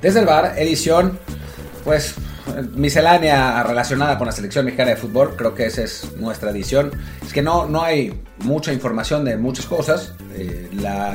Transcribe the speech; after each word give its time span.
Desde 0.00 0.20
el 0.20 0.26
bar, 0.26 0.54
edición, 0.58 1.18
pues 1.84 2.14
miscelánea 2.74 3.62
relacionada 3.62 4.18
con 4.18 4.26
la 4.26 4.32
selección 4.32 4.64
mexicana 4.64 4.90
de 4.90 4.96
fútbol, 4.96 5.34
creo 5.36 5.54
que 5.54 5.66
esa 5.66 5.82
es 5.82 6.16
nuestra 6.16 6.50
edición. 6.50 6.92
Es 7.24 7.32
que 7.32 7.42
no, 7.42 7.66
no 7.66 7.82
hay 7.82 8.22
mucha 8.38 8.72
información 8.72 9.24
de 9.24 9.36
muchas 9.36 9.66
cosas. 9.66 10.14
Eh, 10.34 10.68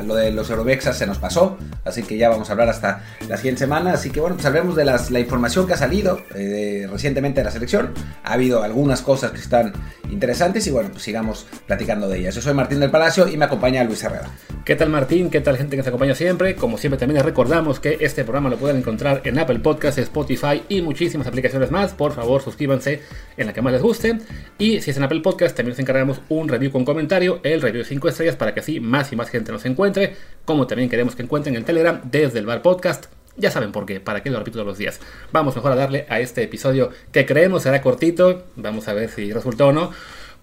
lo 0.04 0.14
de 0.14 0.32
los 0.32 0.50
Eurobexas 0.50 0.98
se 0.98 1.06
nos 1.06 1.18
pasó, 1.18 1.56
así 1.84 2.02
que 2.02 2.16
ya 2.16 2.28
vamos 2.28 2.48
a 2.48 2.52
hablar 2.52 2.68
hasta 2.68 3.04
la 3.28 3.36
siguiente 3.36 3.60
semana. 3.60 3.92
Así 3.92 4.10
que 4.10 4.20
bueno, 4.20 4.36
pues 4.36 4.46
hablemos 4.46 4.76
de 4.76 4.84
las, 4.84 5.10
la 5.10 5.20
información 5.20 5.66
que 5.66 5.74
ha 5.74 5.76
salido 5.76 6.20
eh, 6.34 6.86
recientemente 6.90 7.40
de 7.40 7.44
la 7.44 7.50
selección. 7.50 7.92
Ha 8.24 8.34
habido 8.34 8.62
algunas 8.62 9.02
cosas 9.02 9.32
que 9.32 9.38
están 9.38 9.72
interesantes 10.10 10.66
y 10.66 10.70
bueno, 10.70 10.90
pues 10.90 11.02
sigamos 11.02 11.46
platicando 11.66 12.08
de 12.08 12.18
ellas. 12.18 12.34
Yo 12.34 12.42
soy 12.42 12.54
Martín 12.54 12.80
del 12.80 12.90
Palacio 12.90 13.28
y 13.28 13.36
me 13.36 13.44
acompaña 13.44 13.82
Luis 13.84 14.02
Herrera. 14.02 14.30
¿Qué 14.64 14.76
tal 14.76 14.90
Martín? 14.90 15.30
¿Qué 15.30 15.40
tal 15.40 15.56
gente 15.56 15.72
que 15.72 15.78
nos 15.78 15.88
acompaña 15.88 16.14
siempre? 16.14 16.54
Como 16.54 16.78
siempre 16.78 16.98
también 16.98 17.16
les 17.16 17.24
recordamos 17.24 17.80
que 17.80 17.98
este 18.00 18.22
programa 18.22 18.48
lo 18.48 18.58
pueden 18.58 18.76
encontrar 18.76 19.22
en 19.24 19.38
Apple 19.38 19.58
Podcasts, 19.58 19.98
Spotify 19.98 20.62
y 20.68 20.82
muchísimas 20.82 21.26
aplicaciones 21.26 21.70
más. 21.70 21.94
Por 21.94 22.12
favor, 22.12 22.42
suscríbanse 22.42 23.00
en 23.36 23.46
la 23.46 23.52
que 23.52 23.62
más 23.62 23.72
les 23.72 23.82
guste. 23.82 24.18
Y 24.58 24.80
si 24.80 24.90
es 24.90 24.96
en 24.96 25.02
Apple 25.02 25.20
Podcast, 25.20 25.56
también 25.56 25.72
nos 25.72 25.80
encargamos 25.80 26.20
un 26.28 26.48
review 26.48 26.70
con 26.70 26.84
comentario, 26.84 27.40
el 27.42 27.60
review 27.60 27.82
de 27.82 27.88
5 27.88 28.08
estrellas 28.08 28.36
para 28.36 28.54
que 28.54 28.60
así 28.60 28.78
más 28.78 29.12
y 29.12 29.16
más 29.16 29.30
gente 29.30 29.50
nos 29.50 29.64
encuentre. 29.64 30.16
Como 30.52 30.66
también 30.66 30.90
queremos 30.90 31.16
que 31.16 31.22
encuentren 31.22 31.56
en 31.56 31.64
Telegram 31.64 32.02
desde 32.04 32.38
el 32.38 32.44
Bar 32.44 32.60
Podcast. 32.60 33.06
Ya 33.38 33.50
saben 33.50 33.72
por 33.72 33.86
qué, 33.86 34.00
para 34.00 34.22
qué 34.22 34.28
lo 34.28 34.38
repito 34.38 34.56
todos 34.56 34.66
los 34.66 34.76
días. 34.76 35.00
Vamos 35.32 35.56
mejor 35.56 35.72
a 35.72 35.76
darle 35.76 36.04
a 36.10 36.20
este 36.20 36.42
episodio 36.42 36.90
que 37.10 37.24
creemos 37.24 37.62
será 37.62 37.80
cortito. 37.80 38.44
Vamos 38.56 38.86
a 38.86 38.92
ver 38.92 39.08
si 39.08 39.32
resultó 39.32 39.68
o 39.68 39.72
no 39.72 39.92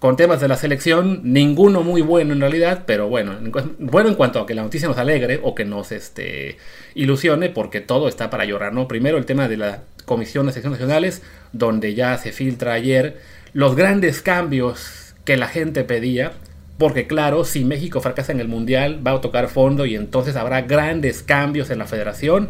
con 0.00 0.16
temas 0.16 0.40
de 0.40 0.48
la 0.48 0.56
selección, 0.56 1.20
ninguno 1.22 1.84
muy 1.84 2.02
bueno 2.02 2.32
en 2.32 2.40
realidad, 2.40 2.82
pero 2.86 3.08
bueno, 3.08 3.36
bueno 3.78 4.08
en 4.08 4.16
cuanto 4.16 4.40
a 4.40 4.46
que 4.46 4.54
la 4.54 4.62
noticia 4.62 4.88
nos 4.88 4.98
alegre 4.98 5.38
o 5.44 5.54
que 5.54 5.64
nos 5.64 5.92
este, 5.92 6.56
ilusione, 6.94 7.50
porque 7.50 7.80
todo 7.80 8.08
está 8.08 8.30
para 8.30 8.44
llorar, 8.44 8.72
¿no? 8.72 8.88
Primero 8.88 9.16
el 9.16 9.26
tema 9.26 9.46
de 9.46 9.58
la 9.58 9.84
Comisión 10.06 10.46
de 10.46 10.52
Selecciones 10.52 10.80
Nacionales, 10.80 11.22
donde 11.52 11.94
ya 11.94 12.18
se 12.18 12.32
filtra 12.32 12.72
ayer 12.72 13.20
los 13.52 13.76
grandes 13.76 14.22
cambios 14.22 15.14
que 15.24 15.36
la 15.36 15.46
gente 15.46 15.84
pedía, 15.84 16.32
porque 16.80 17.06
claro, 17.06 17.44
si 17.44 17.62
México 17.62 18.00
fracasa 18.00 18.32
en 18.32 18.40
el 18.40 18.48
Mundial, 18.48 19.06
va 19.06 19.12
a 19.12 19.20
tocar 19.20 19.48
fondo 19.48 19.84
y 19.84 19.96
entonces 19.96 20.34
habrá 20.34 20.62
grandes 20.62 21.22
cambios 21.22 21.68
en 21.68 21.78
la 21.78 21.84
federación, 21.84 22.48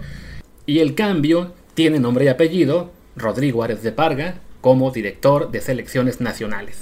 y 0.67 0.79
el 0.79 0.95
cambio 0.95 1.53
tiene 1.75 1.99
nombre 1.99 2.27
y 2.27 2.29
apellido, 2.29 2.93
Rodrigo 3.17 3.65
Árez 3.65 3.83
de 3.83 3.91
Parga, 3.91 4.37
como 4.61 4.93
director 4.93 5.51
de 5.51 5.61
selecciones 5.61 6.21
nacionales. 6.21 6.77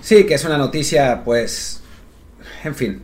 Sí, 0.00 0.24
que 0.24 0.32
es 0.32 0.44
una 0.46 0.56
noticia, 0.56 1.22
pues, 1.22 1.82
en 2.64 2.74
fin, 2.74 3.02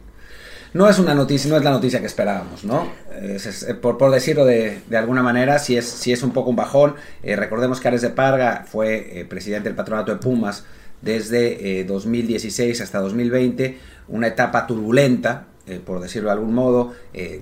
no 0.72 0.88
es 0.88 0.98
una 0.98 1.14
noticia, 1.14 1.50
no 1.50 1.58
es 1.58 1.62
la 1.62 1.70
noticia 1.70 2.00
que 2.00 2.06
esperábamos, 2.06 2.64
¿no? 2.64 2.90
Eh, 3.12 3.38
por, 3.82 4.10
decirlo 4.10 4.46
de, 4.46 4.80
alguna 4.96 5.22
manera, 5.22 5.58
si 5.58 5.76
es, 5.76 6.06
es 6.06 6.22
un 6.22 6.32
poco 6.32 6.48
un 6.48 6.56
bajón. 6.56 6.94
Eh, 7.22 7.36
recordemos 7.36 7.78
que 7.78 7.88
Ares 7.88 8.00
de 8.00 8.08
Parga 8.08 8.64
fue 8.66 9.20
eh, 9.20 9.26
presidente 9.26 9.68
del 9.68 9.76
patronato 9.76 10.12
de 10.12 10.18
Pumas 10.18 10.64
desde 11.02 11.84
2016 11.84 12.80
hasta 12.80 13.00
2020, 13.00 13.78
una 14.08 14.26
etapa 14.26 14.66
turbulenta, 14.66 15.46
por 15.84 16.00
decirlo 16.00 16.28
de 16.28 16.34
algún 16.34 16.54
modo, 16.54 16.92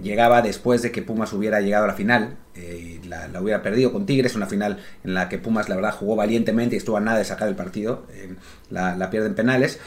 llegaba 0.02 0.42
después 0.42 0.82
de 0.82 0.92
que 0.92 1.02
Pumas 1.02 1.32
hubiera 1.32 1.60
llegado 1.60 1.84
a 1.84 1.88
la 1.88 1.94
final, 1.94 2.36
la, 3.06 3.28
la, 3.28 3.40
hubiera 3.40 3.62
perdido 3.62 3.92
con 3.92 4.06
Tigres, 4.06 4.34
una 4.34 4.46
final 4.46 4.78
en 5.02 5.14
la 5.14 5.28
que 5.28 5.38
Pumas 5.38 5.68
la 5.68 5.76
verdad 5.76 5.94
jugó 5.94 6.16
valientemente 6.16 6.76
y 6.76 6.78
estuvo 6.78 6.96
a 6.96 7.00
nada 7.00 7.18
de 7.18 7.24
sacar 7.24 7.48
el 7.48 7.56
partido, 7.56 8.04
la, 8.70 8.96
la, 8.96 9.10
pierden 9.10 9.34
penales, 9.34 9.80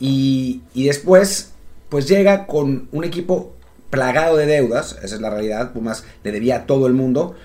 y, 0.00 0.62
y 0.74 0.86
después 0.86 1.52
pues 1.88 2.08
llega 2.08 2.46
con 2.46 2.88
un 2.92 3.04
equipo 3.04 3.54
plagado 3.90 4.36
de 4.36 4.46
deudas, 4.46 4.98
esa 5.02 5.14
es 5.14 5.20
la 5.20 5.30
realidad, 5.30 5.72
Pumas 5.72 6.04
le 6.24 6.32
debía 6.32 6.56
a 6.56 6.66
todo 6.66 6.86
el 6.86 6.92
mundo, 6.92 7.36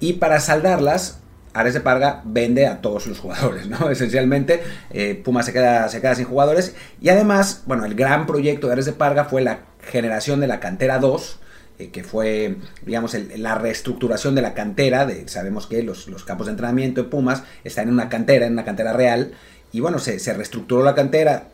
y 0.00 0.14
para 0.14 0.40
saldarlas, 0.40 1.20
Ares 1.60 1.78
Parga 1.80 2.22
vende 2.24 2.66
a 2.66 2.80
todos 2.80 3.06
los 3.06 3.18
jugadores, 3.18 3.68
¿no? 3.68 3.90
Esencialmente, 3.90 4.62
eh, 4.90 5.20
Pumas 5.22 5.46
se 5.46 5.52
queda, 5.52 5.88
se 5.88 6.00
queda 6.00 6.14
sin 6.14 6.26
jugadores, 6.26 6.74
y 7.00 7.08
además, 7.08 7.62
bueno, 7.66 7.84
el 7.84 7.94
gran 7.94 8.26
proyecto 8.26 8.66
de 8.66 8.74
Ares 8.74 8.90
Parga 8.90 9.24
fue 9.24 9.42
la 9.42 9.60
generación 9.80 10.40
de 10.40 10.46
la 10.46 10.60
cantera 10.60 10.98
2, 10.98 11.38
eh, 11.78 11.90
que 11.90 12.04
fue, 12.04 12.56
digamos, 12.84 13.14
la 13.36 13.54
reestructuración 13.56 14.34
de 14.34 14.42
la 14.42 14.54
cantera, 14.54 15.06
de, 15.06 15.28
sabemos 15.28 15.66
que 15.66 15.82
los, 15.82 16.08
los, 16.08 16.24
campos 16.24 16.46
de 16.46 16.52
entrenamiento 16.52 17.02
de 17.02 17.08
Pumas 17.08 17.42
están 17.64 17.88
en 17.88 17.94
una 17.94 18.08
cantera, 18.08 18.46
en 18.46 18.52
una 18.52 18.64
cantera 18.64 18.92
real, 18.92 19.32
y 19.72 19.80
bueno, 19.80 19.98
se, 19.98 20.18
se 20.18 20.32
reestructuró 20.32 20.82
la 20.82 20.94
cantera, 20.94 21.48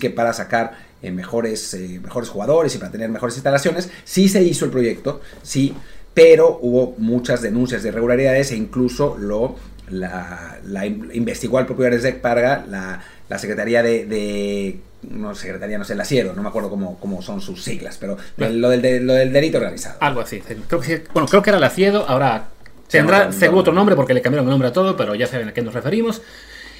que 0.00 0.10
para 0.10 0.32
sacar 0.32 0.72
eh, 1.02 1.10
mejores, 1.10 1.74
eh, 1.74 2.00
mejores 2.02 2.28
jugadores 2.28 2.74
y 2.74 2.78
para 2.78 2.90
tener 2.90 3.10
mejores 3.10 3.36
instalaciones. 3.36 3.90
Sí 4.04 4.28
se 4.28 4.42
hizo 4.42 4.64
el 4.64 4.70
proyecto, 4.70 5.20
sí, 5.42 5.74
pero 6.14 6.58
hubo 6.62 6.94
muchas 6.98 7.42
denuncias 7.42 7.82
de 7.82 7.90
irregularidades 7.90 8.52
e 8.52 8.56
incluso 8.56 9.16
lo 9.18 9.56
la, 9.90 10.86
investigó 10.86 11.58
al 11.58 11.66
propio 11.66 11.86
Aresdec 11.86 12.20
Parga, 12.20 12.64
la, 12.68 13.00
la 13.28 13.38
Secretaría 13.38 13.82
de, 13.82 14.78
no 15.10 15.34
Secretaría, 15.34 15.78
no 15.78 15.84
sé, 15.84 15.94
la 15.94 16.04
CIERO, 16.04 16.32
no 16.34 16.42
me 16.42 16.48
acuerdo 16.48 16.70
cómo, 16.70 16.98
cómo 16.98 17.20
son 17.22 17.40
sus 17.40 17.62
siglas, 17.62 17.98
pero 17.98 18.16
lo, 18.36 18.70
del, 18.70 19.06
lo 19.06 19.14
del 19.14 19.32
delito 19.32 19.58
organizado. 19.58 19.96
Algo 20.00 20.20
así. 20.20 20.40
Creo 20.40 20.80
que, 20.80 21.04
bueno, 21.12 21.28
creo 21.28 21.42
que 21.42 21.50
era 21.50 21.58
la 21.58 21.70
CIEDO, 21.70 22.06
ahora 22.08 22.48
tendrá 22.88 23.32
seguro 23.32 23.60
otro 23.60 23.72
nombre 23.72 23.96
porque 23.96 24.14
le 24.14 24.22
cambiaron 24.22 24.46
el 24.46 24.50
nombre 24.50 24.68
a 24.68 24.72
todo, 24.72 24.96
pero 24.96 25.14
ya 25.14 25.26
saben 25.26 25.48
a 25.48 25.52
qué 25.52 25.62
nos 25.62 25.74
referimos. 25.74 26.22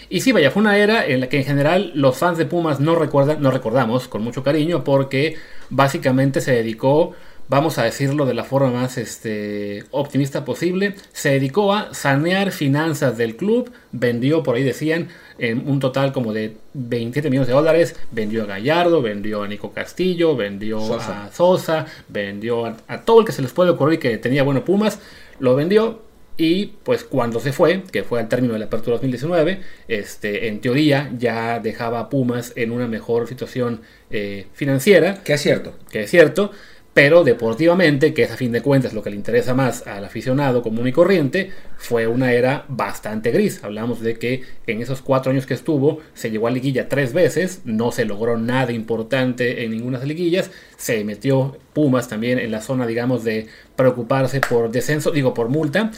Y 0.09 0.21
sí, 0.21 0.33
vaya, 0.33 0.51
fue 0.51 0.61
una 0.61 0.77
era 0.77 1.07
en 1.07 1.21
la 1.21 1.29
que 1.29 1.39
en 1.39 1.45
general 1.45 1.93
los 1.95 2.17
fans 2.17 2.39
de 2.39 2.45
Pumas 2.45 2.79
no, 2.79 2.95
recuerdan, 2.95 3.43
no 3.43 3.51
recordamos 3.51 4.07
con 4.07 4.23
mucho 4.23 4.43
cariño 4.43 4.85
porque 4.85 5.37
básicamente 5.71 6.41
se 6.41 6.53
dedicó, 6.53 7.15
vamos 7.49 7.79
a 7.79 7.85
decirlo 7.85 8.27
de 8.27 8.35
la 8.35 8.45
forma 8.45 8.71
más 8.71 8.99
este, 8.99 9.85
optimista 9.91 10.45
posible, 10.45 10.95
se 11.13 11.31
dedicó 11.31 11.73
a 11.73 11.93
sanear 11.95 12.51
finanzas 12.53 13.17
del 13.17 13.37
club, 13.37 13.71
vendió, 13.93 14.43
por 14.43 14.57
ahí 14.57 14.63
decían, 14.63 15.09
en 15.39 15.69
un 15.69 15.81
total 15.81 16.13
como 16.13 16.33
de 16.33 16.57
27 16.75 17.29
millones 17.31 17.49
de 17.49 17.55
dólares, 17.55 17.97
vendió 18.13 18.45
a 18.45 18.47
Gallardo, 18.47 19.03
vendió 19.03 19.43
a 19.43 19.49
Nico 19.49 19.73
Castillo, 19.73 20.37
vendió 20.37 20.79
a 20.99 21.31
Sosa, 21.33 21.87
vendió 22.09 22.67
a, 22.67 22.77
a 22.89 23.03
todo 23.03 23.21
el 23.21 23.27
que 23.27 23.33
se 23.33 23.43
les 23.43 23.53
puede 23.53 23.71
ocurrir 23.71 23.99
que 23.99 24.17
tenía 24.19 24.43
bueno 24.43 24.65
Pumas, 24.65 25.01
lo 25.41 25.55
vendió 25.57 26.05
y 26.37 26.67
pues 26.83 27.05
cuando 27.05 27.39
se 27.39 27.53
fue, 27.53 27.83
que 27.93 28.03
fue 28.03 28.19
al 28.19 28.29
término 28.29 28.55
de 28.55 28.59
la 28.59 28.65
apertura 28.67 28.95
2019, 28.95 29.61
este, 29.87 30.49
en 30.49 30.61
teoría 30.61 31.13
ya 31.17 31.61
dejaba 31.61 32.01
a 32.01 32.09
Pumas 32.09 32.53
en 32.57 32.73
una 32.73 32.89
mejor 32.89 33.29
situación 33.29 33.83
eh, 34.11 34.47
financiera. 34.53 35.23
Que 35.23 35.35
es 35.35 35.43
cierto. 35.43 35.75
Que 35.91 36.03
es 36.03 36.11
cierto. 36.11 36.51
Pero 36.95 37.25
deportivamente, 37.25 38.15
que 38.15 38.23
es 38.23 38.31
a 38.31 38.37
fin 38.37 38.53
de 38.53 38.63
cuentas 38.63 38.95
lo 38.95 39.03
que 39.03 39.11
le 39.11 39.17
interesa 39.17 39.53
más 39.53 39.85
al 39.87 40.05
aficionado 40.05 40.63
común 40.63 40.87
y 40.87 40.93
corriente, 40.93 41.51
fue 41.77 42.07
una 42.07 42.33
era 42.33 42.65
bastante 42.69 43.33
gris. 43.33 43.65
Hablamos 43.65 44.01
de 44.01 44.17
que 44.17 44.43
en 44.69 44.81
esos 44.81 45.03
cuatro 45.03 45.33
años 45.33 45.45
que 45.45 45.55
estuvo, 45.55 45.99
se 46.15 46.31
llegó 46.31 46.47
a 46.47 46.53
liguilla 46.53 46.89
tres 46.89 47.13
veces, 47.13 47.63
no 47.65 47.91
se 47.91 48.05
logró 48.05 48.39
nada 48.39 48.71
importante 48.71 49.65
en 49.65 49.73
ninguna 49.73 49.99
de 49.99 50.07
liguillas, 50.07 50.53
se 50.77 51.03
metió 51.05 51.59
Pumas 51.73 52.09
también 52.09 52.39
en 52.39 52.53
la 52.53 52.61
zona, 52.61 52.87
digamos, 52.87 53.25
de 53.25 53.49
preocuparse 53.75 54.41
por 54.41 54.71
descenso, 54.71 55.11
digo, 55.11 55.35
por 55.35 55.49
multa, 55.49 55.91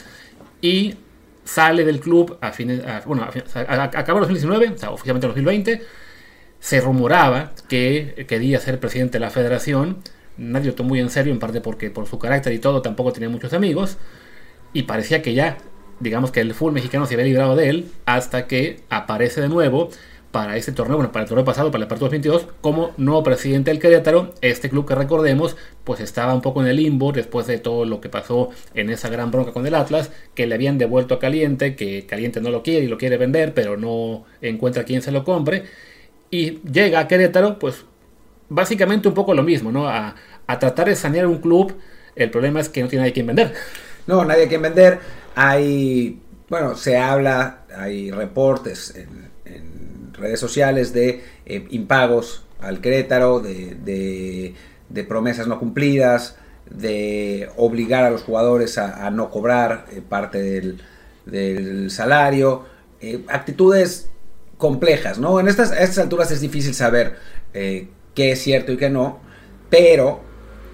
y 0.61 0.95
sale 1.43 1.85
del 1.85 1.99
club 1.99 2.37
a 2.41 2.51
fines, 2.51 2.81
bueno, 3.05 3.27
acabó 3.53 4.19
2019, 4.19 4.69
o 4.69 4.77
sea, 4.79 4.89
oficialmente 4.89 5.27
en 5.27 5.29
2020. 5.29 5.81
Se 6.59 6.81
rumoraba 6.81 7.51
que 7.69 8.25
quería 8.27 8.59
ser 8.59 8.79
presidente 8.79 9.13
de 9.13 9.19
la 9.19 9.29
federación. 9.29 9.97
Nadie 10.37 10.67
lo 10.67 10.75
tomó 10.75 10.89
muy 10.89 10.99
en 10.99 11.09
serio, 11.09 11.33
en 11.33 11.39
parte 11.39 11.61
porque 11.61 11.89
por 11.89 12.07
su 12.07 12.19
carácter 12.19 12.53
y 12.53 12.59
todo 12.59 12.81
tampoco 12.81 13.11
tenía 13.11 13.29
muchos 13.29 13.53
amigos. 13.53 13.97
Y 14.73 14.83
parecía 14.83 15.21
que 15.21 15.33
ya, 15.33 15.57
digamos 15.99 16.31
que 16.31 16.41
el 16.41 16.53
fútbol 16.53 16.73
mexicano 16.73 17.05
se 17.05 17.15
había 17.15 17.25
librado 17.25 17.55
de 17.55 17.69
él, 17.69 17.91
hasta 18.05 18.47
que 18.47 18.81
aparece 18.89 19.41
de 19.41 19.49
nuevo 19.49 19.89
para 20.31 20.55
este 20.57 20.71
torneo, 20.71 20.97
bueno, 20.97 21.11
para 21.11 21.23
el 21.23 21.29
torneo 21.29 21.45
pasado, 21.45 21.71
para 21.71 21.83
el 21.83 21.87
partido 21.87 22.11
22, 22.11 22.47
como 22.61 22.91
nuevo 22.97 23.23
presidente 23.23 23.71
del 23.71 23.79
Querétaro. 23.79 24.35
Este 24.41 24.69
club 24.69 24.87
que 24.87 24.93
recordemos, 24.93 25.57
pues 25.83 25.99
estaba 25.99 26.33
un 26.35 26.41
poco 26.41 26.61
en 26.61 26.67
el 26.67 26.75
limbo 26.75 27.11
después 27.11 27.47
de 27.47 27.57
todo 27.57 27.85
lo 27.85 28.01
que 28.01 28.09
pasó 28.09 28.49
en 28.75 28.91
esa 28.91 29.09
gran 29.09 29.31
bronca 29.31 29.51
con 29.51 29.65
el 29.65 29.73
Atlas, 29.73 30.11
que 30.35 30.45
le 30.45 30.53
habían 30.53 30.77
devuelto 30.77 31.15
a 31.15 31.19
Caliente, 31.19 31.75
que 31.75 32.05
Caliente 32.05 32.39
no 32.39 32.51
lo 32.51 32.61
quiere 32.61 32.85
y 32.85 32.87
lo 32.87 32.99
quiere 32.99 33.17
vender, 33.17 33.55
pero 33.55 33.77
no 33.77 34.25
encuentra 34.41 34.83
quien 34.83 35.01
se 35.01 35.11
lo 35.11 35.23
compre. 35.23 35.63
Y 36.29 36.59
llega 36.71 36.99
a 36.99 37.07
Querétaro, 37.07 37.57
pues 37.57 37.86
básicamente 38.49 39.07
un 39.07 39.13
poco 39.13 39.33
lo 39.33 39.43
mismo, 39.43 39.71
¿no? 39.71 39.87
A, 39.87 40.15
a 40.47 40.59
tratar 40.59 40.87
de 40.87 40.95
sanear 40.95 41.27
un 41.27 41.39
club. 41.39 41.75
El 42.15 42.31
problema 42.31 42.59
es 42.59 42.69
que 42.69 42.81
no 42.81 42.87
tiene 42.87 43.03
nadie 43.03 43.13
quien 43.13 43.27
vender. 43.27 43.53
No, 44.07 44.23
nadie 44.25 44.45
a 44.45 44.47
quien 44.47 44.61
vender. 44.61 44.99
Hay, 45.35 46.21
bueno, 46.49 46.75
se 46.75 46.97
habla, 46.97 47.65
hay 47.75 48.09
reportes 48.11 48.95
en 48.95 49.27
redes 50.17 50.39
sociales 50.39 50.93
de 50.93 51.23
eh, 51.45 51.67
impagos 51.69 52.43
al 52.59 52.81
Querétaro, 52.81 53.39
de, 53.39 54.55
promesas 55.07 55.47
no 55.47 55.59
cumplidas, 55.59 56.37
de 56.69 57.49
obligar 57.55 58.03
a 58.03 58.09
los 58.09 58.23
jugadores 58.23 58.77
a, 58.77 59.09
no 59.11 59.29
cobrar 59.29 59.85
eh, 59.91 60.01
parte 60.07 60.41
del, 61.25 61.91
salario, 61.91 62.65
eh, 62.99 63.23
actitudes 63.27 64.09
complejas, 64.57 65.19
¿no? 65.19 65.39
En 65.39 65.47
estas, 65.47 65.71
estas 65.71 65.99
alturas 65.99 66.31
es 66.31 66.41
difícil 66.41 66.73
saber 66.73 67.15
qué 68.17 68.31
es 68.31 68.41
cierto 68.41 68.71
y 68.71 68.77
qué 68.77 68.89
no, 68.89 69.19
pero 69.69 70.21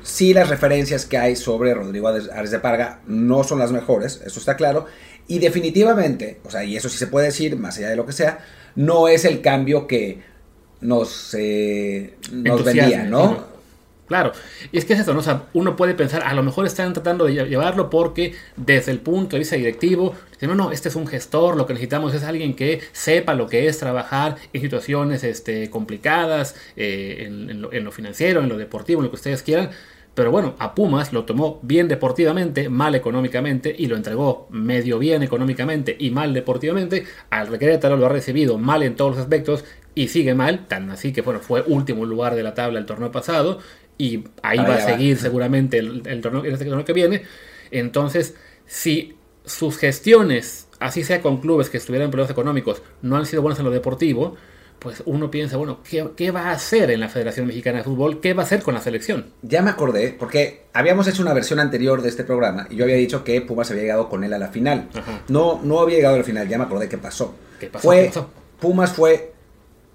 sí 0.01 0.33
las 0.33 0.47
referencias 0.47 1.05
que 1.05 1.17
hay 1.17 1.35
sobre 1.35 1.73
Rodrigo 1.73 2.07
Ares 2.07 2.51
de 2.51 2.59
Parga 2.59 3.01
no 3.05 3.43
son 3.43 3.59
las 3.59 3.73
mejores, 3.73 4.21
eso 4.25 4.39
está 4.39 4.55
claro, 4.55 4.85
y 5.27 5.39
definitivamente, 5.39 6.39
o 6.45 6.49
sea, 6.49 6.63
y 6.63 6.77
eso 6.77 6.87
sí 6.87 6.97
se 6.97 7.07
puede 7.07 7.25
decir, 7.25 7.57
más 7.57 7.77
allá 7.77 7.89
de 7.89 7.97
lo 7.97 8.05
que 8.05 8.13
sea, 8.13 8.39
no 8.77 9.09
es 9.09 9.25
el 9.25 9.41
cambio 9.41 9.87
que 9.87 10.21
nos, 10.79 11.35
eh, 11.37 12.15
nos 12.31 12.63
vendía, 12.63 13.03
¿no? 13.03 13.45
Claro, 14.13 14.31
y 14.71 14.77
es 14.77 14.85
que 14.85 14.93
es 14.93 14.99
eso, 14.99 15.43
uno 15.53 15.75
puede 15.75 15.95
pensar, 15.95 16.21
a 16.21 16.35
lo 16.35 16.43
mejor 16.43 16.67
están 16.67 16.93
tratando 16.93 17.25
de 17.25 17.33
llevarlo 17.47 17.89
porque 17.89 18.35
desde 18.55 18.91
el 18.91 18.99
punto 18.99 19.35
de 19.35 19.39
vista 19.39 19.55
directivo, 19.55 20.13
no, 20.39 20.53
no, 20.53 20.71
este 20.71 20.89
es 20.89 20.95
un 20.95 21.07
gestor, 21.07 21.57
lo 21.57 21.65
que 21.65 21.73
necesitamos 21.73 22.13
es 22.13 22.21
alguien 22.21 22.53
que 22.55 22.79
sepa 22.91 23.33
lo 23.33 23.47
que 23.47 23.65
es 23.67 23.79
trabajar 23.79 24.35
en 24.53 24.61
situaciones 24.61 25.23
este, 25.23 25.71
complicadas, 25.71 26.55
eh, 26.75 27.23
en, 27.25 27.59
lo, 27.59 27.73
en, 27.73 27.83
lo, 27.83 27.91
financiero, 27.91 28.41
en 28.41 28.49
lo 28.49 28.57
deportivo, 28.57 29.01
en 29.01 29.05
lo 29.05 29.09
que 29.09 29.15
ustedes 29.15 29.41
quieran. 29.41 29.71
Pero 30.13 30.29
bueno, 30.29 30.53
a 30.59 30.75
Pumas 30.75 31.11
lo 31.11 31.25
tomó 31.25 31.59
bien 31.63 31.87
deportivamente, 31.87 32.69
mal 32.69 32.93
económicamente, 32.93 33.75
y 33.75 33.87
lo 33.87 33.95
entregó 33.95 34.47
medio 34.51 34.99
bien 34.99 35.23
económicamente 35.23 35.95
y 35.97 36.11
mal 36.11 36.35
deportivamente. 36.35 37.05
Al 37.31 37.47
Requerétaro 37.47 37.97
lo 37.97 38.05
ha 38.05 38.09
recibido 38.09 38.59
mal 38.59 38.83
en 38.83 38.95
todos 38.95 39.15
los 39.15 39.21
aspectos 39.21 39.65
y 39.95 40.07
sigue 40.07 40.33
mal, 40.33 40.67
tan 40.67 40.89
así 40.89 41.13
que 41.13 41.21
bueno, 41.21 41.39
fue 41.39 41.63
último 41.65 42.05
lugar 42.05 42.35
de 42.35 42.43
la 42.43 42.53
tabla 42.53 42.79
el 42.79 42.85
torneo 42.85 43.11
pasado 43.11 43.59
y 44.03 44.21
ahí 44.41 44.57
va 44.57 44.75
a 44.75 44.81
seguir 44.81 45.17
seguramente 45.17 45.77
el, 45.77 46.19
torneo, 46.21 46.43
este 46.43 46.65
torneo 46.65 46.83
que 46.83 46.91
viene. 46.91 47.23
Entonces, 47.71 48.35
si 48.65 49.15
sus 49.45 49.77
gestiones, 49.77 50.67
así 50.79 51.05
sea 51.05 51.21
con 51.21 51.39
clubes 51.39 51.69
que 51.69 51.77
estuvieran 51.77 52.07
en 52.07 52.11
problemas 52.11 52.31
económicos, 52.31 52.81
no 53.01 53.15
han 53.15 53.25
sido 53.25 53.41
buenas 53.41 53.59
en 53.59 53.65
lo 53.65 53.71
deportivo, 53.71 54.35
pues 54.79 55.03
uno 55.05 55.31
piensa, 55.31 55.55
bueno, 55.55 55.79
¿qué, 55.89 56.31
va 56.31 56.49
a 56.49 56.51
hacer 56.51 56.91
en 56.91 56.99
la 56.99 57.07
Federación 57.07 57.47
Mexicana 57.47 57.77
de 57.77 57.85
Fútbol? 57.85 58.19
¿Qué 58.19 58.33
va 58.33 58.43
a 58.43 58.45
hacer 58.45 58.61
con 58.61 58.73
la 58.73 58.81
selección? 58.81 59.27
Ya 59.41 59.61
me 59.61 59.69
acordé, 59.69 60.13
porque 60.19 60.65
habíamos 60.73 61.07
hecho 61.07 61.21
una 61.21 61.33
versión 61.33 61.61
anterior 61.61 62.01
de 62.01 62.09
este 62.09 62.25
programa 62.25 62.67
y 62.69 62.75
yo 62.75 62.83
había 62.83 62.97
dicho 62.97 63.23
que 63.23 63.39
Pumas 63.39 63.71
había 63.71 63.83
llegado 63.83 64.09
con 64.09 64.25
él 64.25 64.33
a 64.33 64.37
la 64.37 64.49
final. 64.49 64.89
No, 65.29 65.61
no 65.63 65.79
había 65.79 65.95
llegado 65.95 66.15
a 66.15 66.17
la 66.17 66.25
final, 66.25 66.49
ya 66.49 66.57
me 66.57 66.65
acordé 66.65 66.89
qué 66.89 66.97
pasó. 66.97 67.35
¿Qué 67.57 67.67
pasó? 67.67 67.87
Fue, 67.87 68.01
¿Qué 68.01 68.07
pasó? 68.07 68.29
Pumas 68.59 68.91
fue, 68.91 69.31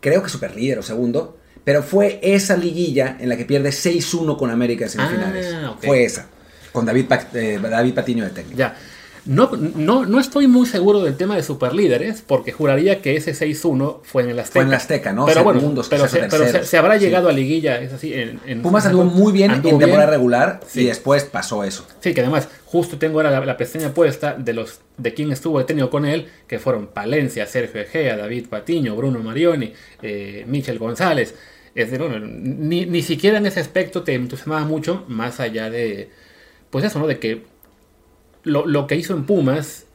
creo 0.01 0.23
que 0.23 0.31
super 0.31 0.57
líder 0.57 0.79
o 0.79 0.83
segundo, 0.83 1.38
pero 1.69 1.83
fue 1.83 2.19
esa 2.23 2.57
liguilla 2.57 3.19
en 3.21 3.29
la 3.29 3.37
que 3.37 3.45
pierde 3.45 3.69
6-1 3.69 4.39
con 4.39 4.49
América 4.51 4.87
en 4.87 4.91
semifinales. 4.91 5.53
Ah. 5.55 5.77
Fue 5.83 6.03
esa, 6.03 6.25
con 6.73 6.87
David, 6.87 7.05
Pa- 7.05 7.29
eh, 7.35 7.59
David 7.61 7.93
Patiño 7.93 8.25
de 8.25 8.31
técnico. 8.31 8.57
Ya. 8.57 8.75
No, 9.27 9.51
no, 9.55 10.07
no 10.07 10.19
estoy 10.19 10.47
muy 10.47 10.65
seguro 10.67 11.03
del 11.05 11.19
tema 11.19 11.37
de 11.37 11.43
superlíderes, 11.43 12.23
porque 12.27 12.51
juraría 12.53 13.03
que 13.03 13.17
ese 13.17 13.35
6-1 13.35 14.01
fue 14.03 14.23
en 14.23 14.31
el 14.31 14.39
Azteca. 14.39 14.53
Fue 14.55 14.63
en 14.63 14.69
el 14.69 14.75
Azteca, 14.75 15.13
¿no? 15.13 15.27
Pero 15.27 15.45
bueno, 15.45 15.61
Segundos, 15.61 15.89
pero, 15.91 16.09
se, 16.09 16.21
pero 16.31 16.65
se- 16.65 16.77
habrá 16.79 16.99
Sí. 16.99 17.05
llegado 17.05 17.29
a 17.29 17.33
liguilla, 17.33 17.79
es 17.83 17.93
así. 17.93 18.15
En, 18.15 18.41
en- 18.47 18.63
Pumas 18.63 18.87
anduvo 18.87 19.05
muy 19.05 19.31
bien 19.35 19.51
anduvo 19.51 19.75
en 19.75 19.79
temporada 19.81 20.09
regular 20.09 20.61
Sí. 20.67 20.81
y 20.81 20.85
después 20.87 21.25
pasó 21.25 21.63
eso. 21.65 21.87
Sí, 22.01 22.15
que 22.15 22.23
además, 22.23 22.49
justo 22.65 22.97
tengo 22.97 23.19
ahora 23.19 23.31
la, 23.31 23.45
la 23.45 23.59
pestaña 23.59 23.93
puesta 23.93 24.33
de 24.33 24.55
los 24.55 24.81
de 24.97 25.13
quien 25.13 25.31
estuvo 25.31 25.59
detenido 25.59 25.91
con 25.91 26.07
él, 26.07 26.29
que 26.47 26.59
fueron 26.59 26.87
Palencia, 26.87 27.45
Sergio 27.45 27.83
Egea, 27.83 28.17
David 28.17 28.47
Patiño, 28.49 28.97
Bruno 28.97 29.19
Marioni, 29.19 29.75
eh, 30.01 30.45
Michel 30.49 30.79
González. 30.79 31.35
Es 31.75 31.91
decir, 31.91 32.07
bueno, 32.07 32.27
ni, 32.27 32.87
ni 32.87 33.03
siquiera 33.03 33.39
en 33.39 33.47
ese 33.47 33.61
aspecto 33.61 34.03
te 34.03 34.15
entusiasmaba 34.15 34.65
mucho, 34.65 35.05
más 35.09 35.41
allá 35.41 35.71
de, 35.71 36.11
pues 36.71 36.85
eso, 36.85 36.99
¿no? 36.99 37.07
De 37.07 37.19
que 37.19 37.45
lo, 38.45 38.67
lo 38.67 38.87
que 38.87 38.97
hizo 38.97 39.15
en 39.15 39.25
Pumas, 39.25 39.87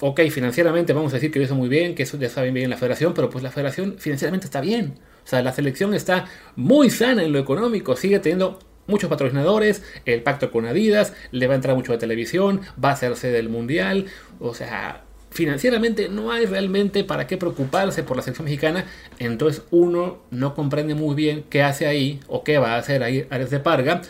ok, 0.00 0.20
financieramente 0.30 0.92
vamos 0.92 1.12
a 1.12 1.16
decir 1.16 1.30
que 1.30 1.38
lo 1.38 1.44
hizo 1.44 1.54
muy 1.54 1.68
bien, 1.68 1.94
que 1.94 2.02
eso 2.04 2.18
ya 2.18 2.26
está 2.26 2.42
bien 2.42 2.54
bien 2.54 2.64
en 2.64 2.70
la 2.70 2.76
federación, 2.76 3.14
pero 3.14 3.30
pues 3.30 3.42
la 3.44 3.50
federación 3.50 3.96
financieramente 3.98 4.46
está 4.46 4.60
bien. 4.60 4.98
O 5.24 5.26
sea, 5.26 5.42
la 5.42 5.52
selección 5.52 5.94
está 5.94 6.26
muy 6.56 6.90
sana 6.90 7.22
en 7.22 7.32
lo 7.32 7.38
económico, 7.38 7.96
sigue 7.96 8.18
teniendo 8.18 8.58
muchos 8.86 9.08
patrocinadores, 9.08 9.82
el 10.04 10.22
pacto 10.22 10.50
con 10.50 10.66
Adidas, 10.66 11.14
le 11.30 11.46
va 11.46 11.54
a 11.54 11.56
entrar 11.56 11.74
mucho 11.76 11.92
de 11.92 11.98
televisión, 11.98 12.60
va 12.82 12.90
a 12.90 12.92
hacerse 12.92 13.30
del 13.30 13.48
mundial, 13.48 14.06
o 14.40 14.54
sea, 14.54 15.03
financieramente 15.34 16.08
no 16.08 16.30
hay 16.30 16.46
realmente 16.46 17.02
para 17.04 17.26
qué 17.26 17.36
preocuparse 17.36 18.04
por 18.04 18.16
la 18.16 18.22
selección 18.22 18.44
mexicana, 18.44 18.86
entonces 19.18 19.62
uno 19.72 20.18
no 20.30 20.54
comprende 20.54 20.94
muy 20.94 21.14
bien 21.16 21.44
qué 21.50 21.62
hace 21.62 21.86
ahí 21.86 22.20
o 22.28 22.44
qué 22.44 22.58
va 22.58 22.74
a 22.74 22.78
hacer 22.78 23.02
ahí 23.02 23.26
Ares 23.30 23.50
de 23.50 23.58
Parga. 23.60 24.00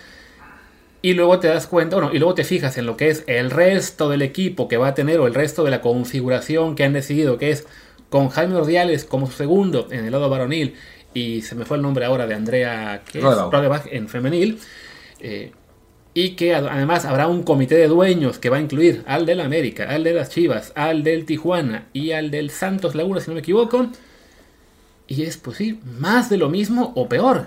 Y 1.01 1.13
luego 1.13 1.39
te 1.39 1.49
das 1.49 1.67
cuenta, 1.67 1.97
bueno, 1.97 2.13
y 2.15 2.19
luego 2.19 2.35
te 2.35 2.45
fijas 2.45 2.79
en 2.79 2.87
lo 2.87 2.97
que 2.97 3.09
es 3.09 3.25
el 3.27 3.51
resto 3.51 4.09
del 4.09 4.23
equipo 4.23 4.69
que 4.69 4.79
va 4.79 4.89
a 4.89 4.95
tener 4.95 5.19
o 5.21 5.27
el 5.27 5.35
resto 5.35 5.65
de 5.65 5.71
la 5.71 5.81
configuración 5.83 6.75
que 6.77 6.85
han 6.85 6.93
decidido, 6.95 7.37
que 7.37 7.51
es 7.51 7.67
con 8.09 8.29
Jaime 8.29 8.55
Ordiales 8.57 9.05
como 9.05 9.27
su 9.27 9.33
segundo 9.33 9.89
en 9.91 10.05
el 10.05 10.13
lado 10.13 10.31
varonil 10.31 10.75
y 11.15 11.43
se 11.43 11.55
me 11.55 11.65
fue 11.65 11.77
el 11.79 11.83
nombre 11.83 12.05
ahora 12.05 12.27
de 12.27 12.35
Andrea 12.35 13.03
¿qué 13.11 13.19
es? 13.19 13.25
En 13.91 14.09
femenil. 14.09 14.59
eh, 15.21 15.53
y 16.15 16.31
que 16.37 16.55
ad- 16.55 16.69
además 16.69 17.05
habrá 17.05 17.27
un 17.27 17.43
comité 17.43 17.75
de 17.75 17.89
dueños 17.89 18.39
que 18.39 18.49
va 18.51 18.57
a 18.59 18.61
incluir 18.61 19.03
al 19.07 19.27
del 19.27 19.41
América, 19.41 19.89
al 19.91 20.05
de 20.05 20.13
las 20.15 20.31
Chivas, 20.31 20.73
al 20.77 21.03
del 21.03 21.27
Tijuana 21.27 21.87
y 21.93 22.13
al 22.13 22.31
del 22.31 22.51
Santos 22.51 22.95
Laguna, 22.95 23.21
si 23.21 23.29
no 23.29 23.35
me 23.35 23.41
equivoco. 23.41 23.89
Y 25.07 25.23
es, 25.25 25.37
pues 25.37 25.59
sí, 25.59 25.81
más 25.99 26.31
de 26.31 26.37
lo 26.39 26.49
mismo 26.49 26.93
o 26.97 27.09
peor. 27.09 27.47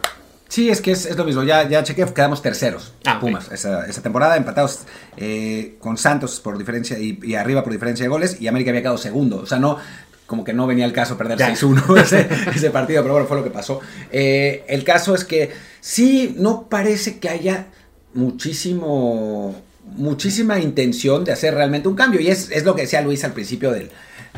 Sí, 0.50 0.70
es 0.70 0.80
que 0.80 0.92
es, 0.92 1.06
es 1.06 1.18
lo 1.18 1.26
mismo. 1.26 1.44
Ya, 1.44 1.68
ya 1.68 1.84
chequé, 1.84 2.06
quedamos 2.14 2.42
terceros. 2.42 2.94
Ah. 3.06 3.20
Pumas. 3.20 3.52
Esa, 3.52 3.86
esa 3.88 4.02
temporada 4.02 4.38
empatados 4.38 4.82
eh, 5.18 5.76
con 5.80 5.98
Santos 5.98 6.40
por 6.40 6.58
diferencia 6.58 6.98
y, 7.00 7.20
y 7.24 7.36
arriba 7.36 7.64
por 7.64 7.74
diferencia 7.74 8.04
de 8.04 8.10
goles. 8.10 8.40
Y 8.40 8.48
América 8.48 8.70
había 8.72 8.82
quedado 8.82 8.98
segundo. 8.98 9.38
O 9.38 9.46
sea, 9.46 9.60
no. 9.60 9.78
Como 10.26 10.44
que 10.44 10.54
no 10.54 10.68
venía 10.68 10.84
el 10.86 10.92
caso 10.94 11.18
perder 11.18 11.38
Ya. 11.40 11.50
6-1 11.54 11.98
ese, 12.02 12.28
ese 12.54 12.70
partido, 12.70 13.02
pero 13.02 13.14
bueno, 13.14 13.28
fue 13.28 13.38
lo 13.38 13.44
que 13.44 13.50
pasó. 13.50 13.80
Eh, 14.12 14.66
el 14.68 14.84
caso 14.84 15.16
es 15.16 15.24
que 15.24 15.52
sí, 15.80 16.36
no 16.38 16.68
parece 16.70 17.18
que 17.20 17.30
haya 17.30 17.68
muchísimo, 18.14 19.56
muchísima 19.96 20.60
intención 20.60 21.24
de 21.24 21.32
hacer 21.32 21.54
realmente 21.54 21.88
un 21.88 21.96
cambio. 21.96 22.20
Y 22.22 22.28
es, 22.30 22.50
es 22.52 22.64
lo 22.64 22.76
que 22.76 22.84
decía 22.84 23.02
Luis 23.02 23.24
al 23.24 23.34
principio 23.34 23.72
del, 23.72 23.90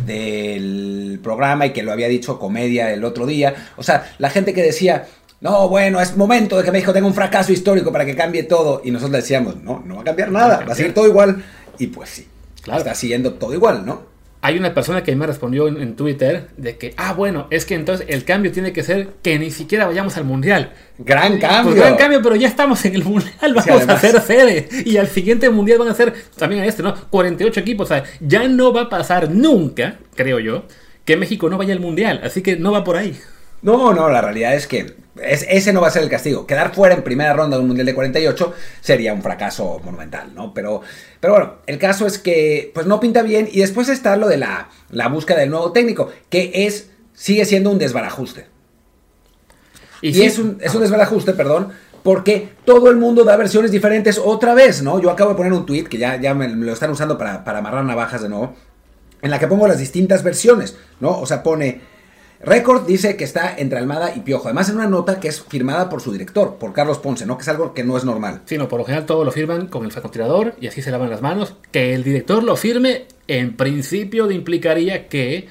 del 0.05 1.19
programa 1.23 1.65
y 1.67 1.73
que 1.73 1.83
lo 1.83 1.91
había 1.91 2.07
dicho 2.07 2.39
Comedia 2.39 2.91
el 2.93 3.03
otro 3.03 3.25
día. 3.25 3.53
O 3.77 3.83
sea, 3.83 4.11
la 4.17 4.29
gente 4.29 4.53
que 4.53 4.61
decía, 4.63 5.07
no, 5.41 5.69
bueno, 5.69 6.01
es 6.01 6.17
momento 6.17 6.57
de 6.57 6.63
que 6.63 6.71
México 6.71 6.93
tenga 6.93 7.07
un 7.07 7.13
fracaso 7.13 7.51
histórico 7.51 7.91
para 7.91 8.05
que 8.05 8.15
cambie 8.15 8.43
todo. 8.43 8.81
Y 8.83 8.91
nosotros 8.91 9.11
le 9.11 9.17
decíamos, 9.19 9.61
no, 9.63 9.81
no 9.85 9.95
va 9.95 10.01
a 10.01 10.05
cambiar 10.05 10.31
nada, 10.31 10.63
va 10.67 10.73
a 10.73 10.75
seguir 10.75 10.93
todo 10.93 11.07
igual. 11.07 11.43
Y 11.77 11.87
pues 11.87 12.09
sí, 12.09 12.27
Claro. 12.61 12.79
está 12.79 12.93
siguiendo 12.93 13.33
todo 13.35 13.53
igual, 13.53 13.85
¿no? 13.85 14.03
Hay 14.41 14.57
una 14.57 14.73
persona 14.73 15.03
que 15.03 15.13
me 15.15 15.27
respondió 15.27 15.67
en, 15.67 15.81
en 15.81 15.95
Twitter 15.97 16.47
de 16.55 16.77
que, 16.77 16.93
ah, 16.95 17.13
bueno, 17.13 17.47
es 17.49 17.65
que 17.65 17.75
entonces 17.75 18.05
el 18.09 18.23
cambio 18.23 18.51
tiene 18.53 18.71
que 18.71 18.83
ser 18.83 19.09
que 19.21 19.37
ni 19.37 19.51
siquiera 19.51 19.85
vayamos 19.85 20.15
al 20.15 20.23
mundial. 20.23 20.71
Gran 20.97 21.39
cambio. 21.39 21.73
Pues 21.73 21.75
gran 21.75 21.97
cambio, 21.97 22.21
pero 22.21 22.35
ya 22.37 22.47
estamos 22.47 22.83
en 22.85 22.95
el 22.95 23.03
mundial, 23.03 23.53
vamos 23.53 23.63
Sí, 23.65 23.71
a 23.71 23.97
ser 23.99 24.21
sede. 24.21 24.69
Y 24.85 24.95
al 24.95 25.07
siguiente 25.07 25.49
mundial 25.49 25.79
van 25.79 25.89
a 25.89 25.93
ser, 25.93 26.13
también 26.37 26.61
a 26.63 26.65
este, 26.65 26.83
¿no? 26.83 26.95
48 27.09 27.59
equipos. 27.59 27.91
O 27.91 27.93
sea, 27.93 28.03
ya 28.21 28.47
no 28.47 28.71
va 28.71 28.83
a 28.83 28.89
pasar 28.89 29.29
nunca, 29.29 29.97
creo 30.15 30.39
yo, 30.39 30.63
que 31.03 31.17
México 31.17 31.49
no 31.49 31.57
vaya 31.57 31.73
al 31.73 31.81
mundial. 31.81 32.21
Así 32.23 32.41
que 32.41 32.55
no 32.55 32.71
va 32.71 32.85
por 32.85 32.95
ahí. 32.95 33.19
No, 33.61 33.93
no, 33.93 34.09
la 34.09 34.21
realidad 34.21 34.55
es 34.55 34.67
que 34.67 34.95
es- 35.21 35.45
ese 35.49 35.73
no 35.73 35.81
va 35.81 35.87
a 35.87 35.91
ser 35.91 36.03
el 36.03 36.09
castigo. 36.09 36.47
Quedar 36.47 36.73
fuera 36.73 36.95
en 36.95 37.03
primera 37.03 37.33
ronda 37.33 37.57
de 37.57 37.61
un 37.61 37.67
Mundial 37.67 37.85
de 37.85 37.93
48 37.93 38.53
sería 38.79 39.13
un 39.13 39.21
fracaso 39.21 39.79
monumental, 39.83 40.33
¿no? 40.33 40.53
Pero, 40.53 40.81
pero 41.19 41.33
bueno, 41.33 41.53
el 41.67 41.77
caso 41.77 42.05
es 42.07 42.17
que 42.19 42.71
pues 42.73 42.85
no 42.85 42.99
pinta 42.99 43.21
bien 43.21 43.49
y 43.51 43.59
después 43.59 43.89
está 43.89 44.15
lo 44.15 44.27
de 44.29 44.37
la, 44.37 44.69
la 44.91 45.09
búsqueda 45.09 45.39
del 45.39 45.49
nuevo 45.49 45.71
técnico, 45.73 46.09
que 46.29 46.51
es 46.67 46.89
sigue 47.13 47.43
siendo 47.43 47.69
un 47.69 47.79
desbarajuste. 47.79 48.47
Y, 50.01 50.13
sí, 50.13 50.23
es, 50.23 50.39
un, 50.39 50.57
es 50.61 50.73
un 50.73 50.81
desbarajuste, 50.81 51.33
perdón, 51.33 51.73
porque 52.03 52.47
todo 52.63 52.89
el 52.89 52.95
mundo 52.95 53.25
da 53.25 53.35
versiones 53.35 53.71
diferentes 53.71 54.17
otra 54.17 54.53
vez, 54.53 54.81
¿no? 54.81 55.01
Yo 55.01 55.11
acabo 55.11 55.31
de 55.31 55.35
poner 55.35 55.51
un 55.51 55.65
tweet 55.65 55.83
que 55.83 55.97
ya, 55.97 56.15
ya 56.21 56.33
me, 56.33 56.47
me 56.47 56.65
lo 56.65 56.71
están 56.71 56.89
usando 56.91 57.17
para, 57.17 57.43
para 57.43 57.59
amarrar 57.59 57.83
navajas 57.83 58.21
de 58.21 58.29
nuevo, 58.29 58.55
en 59.21 59.29
la 59.31 59.39
que 59.39 59.47
pongo 59.47 59.67
las 59.67 59.79
distintas 59.79 60.23
versiones, 60.23 60.77
¿no? 61.01 61.19
O 61.19 61.25
sea, 61.25 61.43
pone... 61.43 61.81
Record 62.41 62.85
dice 62.85 63.17
que 63.17 63.25
está 63.25 63.55
entre 63.57 63.79
Almada 63.79 64.13
y 64.15 64.21
Piojo. 64.21 64.47
Además, 64.47 64.69
en 64.69 64.75
una 64.75 64.87
nota 64.87 65.19
que 65.19 65.27
es 65.27 65.41
firmada 65.41 65.89
por 65.89 66.01
su 66.01 66.11
director, 66.11 66.55
por 66.55 66.71
Carlos 66.71 66.99
Ponce, 66.99 67.25
¿no? 67.25 67.37
Que 67.37 67.41
es 67.41 67.49
algo 67.49 67.73
que 67.73 67.83
no 67.83 67.97
es 67.97 68.05
normal. 68.05 68.41
Sí, 68.45 68.57
no, 68.57 68.69
por 68.69 68.79
lo 68.79 68.85
general 68.85 69.05
todo 69.05 69.25
lo 69.25 69.31
firman 69.31 69.67
con 69.67 69.83
el 69.83 69.91
francotirador 69.91 70.55
y 70.61 70.67
así 70.67 70.81
se 70.81 70.91
lavan 70.91 71.09
las 71.09 71.21
manos. 71.21 71.55
Que 71.71 71.93
el 71.93 72.03
director 72.03 72.41
lo 72.43 72.55
firme, 72.55 73.07
en 73.27 73.57
principio 73.57 74.31
implicaría 74.31 75.09
que 75.09 75.47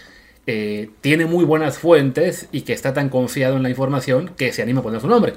eh, 0.46 0.88
tiene 1.02 1.26
muy 1.26 1.44
buenas 1.44 1.76
fuentes 1.76 2.48
y 2.52 2.62
que 2.62 2.72
está 2.72 2.94
tan 2.94 3.10
confiado 3.10 3.58
en 3.58 3.62
la 3.62 3.68
información 3.68 4.30
que 4.34 4.54
se 4.54 4.62
anima 4.62 4.80
a 4.80 4.82
poner 4.82 5.02
su 5.02 5.08
nombre. 5.08 5.34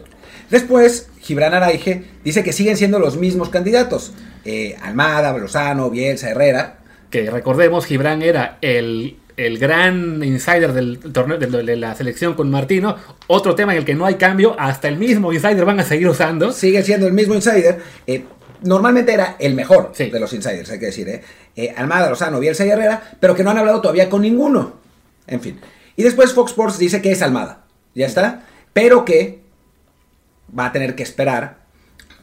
Después, 0.50 1.10
Gibran 1.20 1.54
Araige 1.54 2.06
dice 2.24 2.46
que 2.46 2.54
siguen 2.54 2.78
siendo 2.78 2.98
los 2.98 3.18
mismos 3.18 3.50
candidatos. 3.50 4.14
Eh, 4.46 4.78
Almada, 4.82 5.38
Lozano, 5.38 5.90
Bielsa, 5.90 6.30
Herrera. 6.30 6.78
Que 7.10 7.30
recordemos, 7.30 7.86
Gibran 7.86 8.22
era 8.22 8.58
el, 8.62 9.18
el 9.38 9.58
gran 9.58 10.24
insider 10.24 10.74
del 10.74 11.00
torneo 11.00 11.38
de, 11.38 11.76
la 11.76 11.96
selección 11.96 12.34
con 12.34 12.50
Martino. 12.50 12.96
Otro 13.28 13.56
tema 13.56 13.74
en 13.74 13.80
el 13.80 13.86
que 13.86 13.96
no 13.96 14.06
hay 14.06 14.16
cambio, 14.16 14.56
hasta 14.60 14.88
el 14.88 14.98
mismo 14.98 15.32
insider 15.34 15.66
van 15.66 15.80
a 15.80 15.84
seguir 15.84 16.08
usando. 16.08 16.52
Sigue 16.52 16.84
siendo 16.84 17.08
el 17.08 17.14
mismo 17.14 17.34
insider. 17.34 17.80
Eh, 18.08 18.26
normalmente 18.64 19.14
era 19.14 19.36
el 19.40 19.56
mejor 19.56 19.92
Sí. 19.94 20.10
de 20.10 20.20
los 20.20 20.34
insiders, 20.34 20.70
hay 20.70 20.80
que 20.80 20.88
decir. 20.88 21.08
¿eh? 21.10 21.22
Eh, 21.56 21.74
Almada, 21.76 22.10
Lozano, 22.10 22.40
Bielsa 22.40 22.66
y 22.66 22.70
Herrera, 22.70 23.02
pero 23.20 23.36
que 23.36 23.44
no 23.44 23.52
han 23.52 23.58
hablado 23.58 23.82
todavía 23.82 24.10
con 24.10 24.22
ninguno. 24.22 24.74
En 25.28 25.42
fin. 25.42 25.60
Y 25.96 26.04
después 26.04 26.34
Fox 26.34 26.52
Sports 26.52 26.78
dice 26.78 27.02
que 27.02 27.12
es 27.12 27.22
Almada. 27.22 27.64
Ya 27.96 28.06
está. 28.08 28.44
Pero 28.74 29.06
que 29.06 29.42
va 30.58 30.68
a 30.68 30.72
tener 30.72 30.96
que 30.96 31.04
esperar 31.04 31.61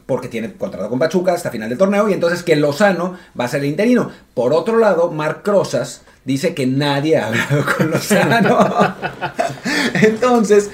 porque 0.09 0.27
tiene 0.27 0.51
contrato 0.53 0.89
con 0.89 0.97
Pachuca 0.97 1.33
hasta 1.33 1.51
final 1.51 1.69
del 1.69 1.77
torneo 1.77 2.09
y 2.09 2.13
entonces 2.13 2.41
que 2.41 2.55
Lozano 2.55 3.15
va 3.39 3.45
a 3.45 3.47
ser 3.47 3.59
el 3.59 3.67
interino. 3.67 4.11
Por 4.33 4.53
otro 4.53 4.79
lado, 4.79 5.11
Marc 5.11 5.47
Rosas 5.47 6.01
dice 6.25 6.55
que 6.55 6.65
nadie 6.65 7.17
ha 7.17 7.27
hablado 7.27 7.63
con 7.77 7.91
Lozano. 7.91 8.95
entonces, 10.01 10.71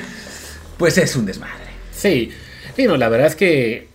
pues 0.77 0.97
es 0.97 1.17
un 1.17 1.25
desmadre. 1.25 1.65
Sí, 1.91 2.31
sí 2.77 2.87
la 2.87 3.09
verdad 3.09 3.27
es 3.27 3.35
que 3.35 3.89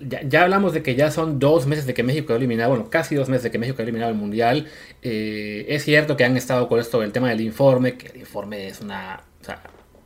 ya, 0.00 0.44
hablamos 0.44 0.72
de 0.72 0.82
que 0.82 0.94
ya 0.94 1.10
son 1.10 1.38
dos 1.38 1.66
meses 1.66 1.84
de 1.84 1.92
que 1.92 2.02
México 2.02 2.32
ha 2.32 2.36
eliminado, 2.36 2.70
bueno, 2.70 2.88
casi 2.88 3.14
dos 3.14 3.28
meses 3.28 3.42
de 3.42 3.50
que 3.50 3.58
México 3.58 3.76
ha 3.80 3.82
eliminado 3.82 4.10
el 4.10 4.16
Mundial. 4.16 4.66
Eh, 5.02 5.66
es 5.68 5.84
cierto 5.84 6.16
que 6.16 6.24
han 6.24 6.38
estado 6.38 6.68
con 6.68 6.80
esto 6.80 7.00
del 7.00 7.12
tema 7.12 7.28
del 7.28 7.42
informe, 7.42 7.98
que 7.98 8.06
el 8.06 8.16
informe 8.16 8.68
es 8.68 8.80
una... 8.80 9.20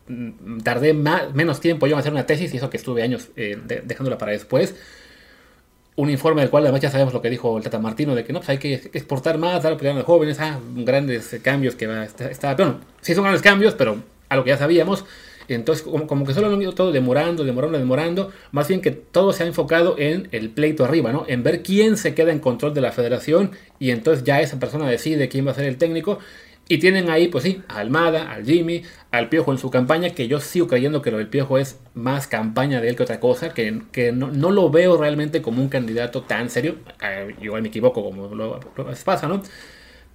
mm, 0.09 0.61
tardé 0.61 0.93
menos 0.95 1.61
tiempo 1.61 1.87
yo 1.87 1.95
en 1.95 2.01
hacer 2.01 2.13
una 2.13 2.27
tesis 2.27 2.53
y 2.53 2.57
eso 2.57 2.71
que 2.71 2.77
estuve 2.77 3.03
años 3.03 3.29
eh, 3.37 3.59
dejándola 3.85 4.19
para 4.19 4.33
después. 4.33 4.75
Un 5.97 6.11
informe 6.11 6.41
del 6.41 6.51
cual 6.51 6.65
además 6.65 6.81
ya 6.81 6.91
sabemos 6.91 7.15
lo 7.15 7.23
que 7.23 7.31
dijo 7.31 7.57
el 7.57 7.63
Tata 7.63 7.79
Martino, 7.79 8.15
de 8.15 8.25
que 8.25 8.33
no, 8.33 8.41
pues 8.41 8.49
hay 8.49 8.59
que 8.59 8.75
exportar 8.75 9.39
más, 9.39 9.63
dar 9.63 9.75
a 9.75 9.93
los 9.93 10.05
jóvenes, 10.05 10.41
ah, 10.41 10.59
grandes 10.75 11.37
cambios 11.43 11.77
que 11.77 11.87
va 11.87 12.01
a 12.01 12.05
estar... 12.05 12.57
Bueno, 12.57 12.81
sí 13.01 13.15
son 13.15 13.23
grandes 13.23 13.43
cambios, 13.43 13.75
pero 13.75 13.99
a 14.29 14.37
lo 14.37 14.43
que 14.43 14.51
ya 14.51 14.57
sabíamos. 14.57 15.05
Entonces, 15.49 15.85
como, 15.85 16.25
que 16.25 16.33
solo 16.33 16.49
han 16.49 16.61
ido 16.61 16.73
todo 16.73 16.93
demorando, 16.93 17.45
demorando, 17.45 17.79
demorando. 17.79 18.33
Más 18.53 18.69
bien 18.69 18.81
que 18.81 18.91
todo 18.91 19.33
se 19.33 19.43
ha 19.43 19.47
enfocado 19.47 19.97
en 19.99 20.29
el 20.33 20.51
pleito 20.51 20.85
arriba, 20.85 21.13
¿no? 21.13 21.25
En 21.29 21.43
ver 21.43 21.63
quién 21.63 21.97
se 21.97 22.15
queda 22.15 22.33
en 22.33 22.39
control 22.39 22.75
de 22.75 22.81
la 22.81 22.93
federación 22.93 23.53
y 23.79 23.91
entonces 23.91 24.25
ya 24.25 24.41
esa 24.41 24.59
persona 24.59 24.89
decide 24.89 25.29
quién 25.29 25.47
va 25.47 25.51
a 25.51 25.55
ser 25.55 25.67
el 25.67 25.77
técnico. 25.77 26.19
Y 26.67 26.79
tienen 26.79 27.11
ahí, 27.11 27.29
pues 27.29 27.45
sí, 27.45 27.63
a 27.69 27.79
Almada, 27.79 28.33
al 28.33 28.45
Jimmy, 28.45 28.83
al 29.11 29.29
Piojo 29.29 29.53
en 29.53 29.59
su 29.59 29.71
campaña, 29.71 30.11
que 30.11 30.29
yo 30.29 30.41
sigo 30.41 30.67
creyendo 30.67 31.03
que 31.03 31.11
lo 31.11 31.19
del 31.19 31.29
Piojo 31.29 31.59
es 31.59 31.79
más 31.93 32.27
campaña 32.27 32.81
de 32.81 32.89
él 32.89 32.97
que 32.97 33.03
otra 33.03 33.21
cosa, 33.21 33.53
que, 33.53 33.83
que 33.93 34.13
no, 34.13 34.31
no, 34.31 34.51
lo 34.51 34.71
veo 34.71 34.97
realmente 34.97 35.43
como 35.43 35.61
un 35.61 35.69
candidato 35.69 36.23
tan 36.23 36.49
serio. 36.49 36.77
Eh, 37.03 37.35
igual 37.43 37.61
me 37.61 37.69
equivoco, 37.69 38.03
como 38.03 38.35
lo, 38.35 38.61
pasa, 39.05 39.29
¿no? 39.29 39.43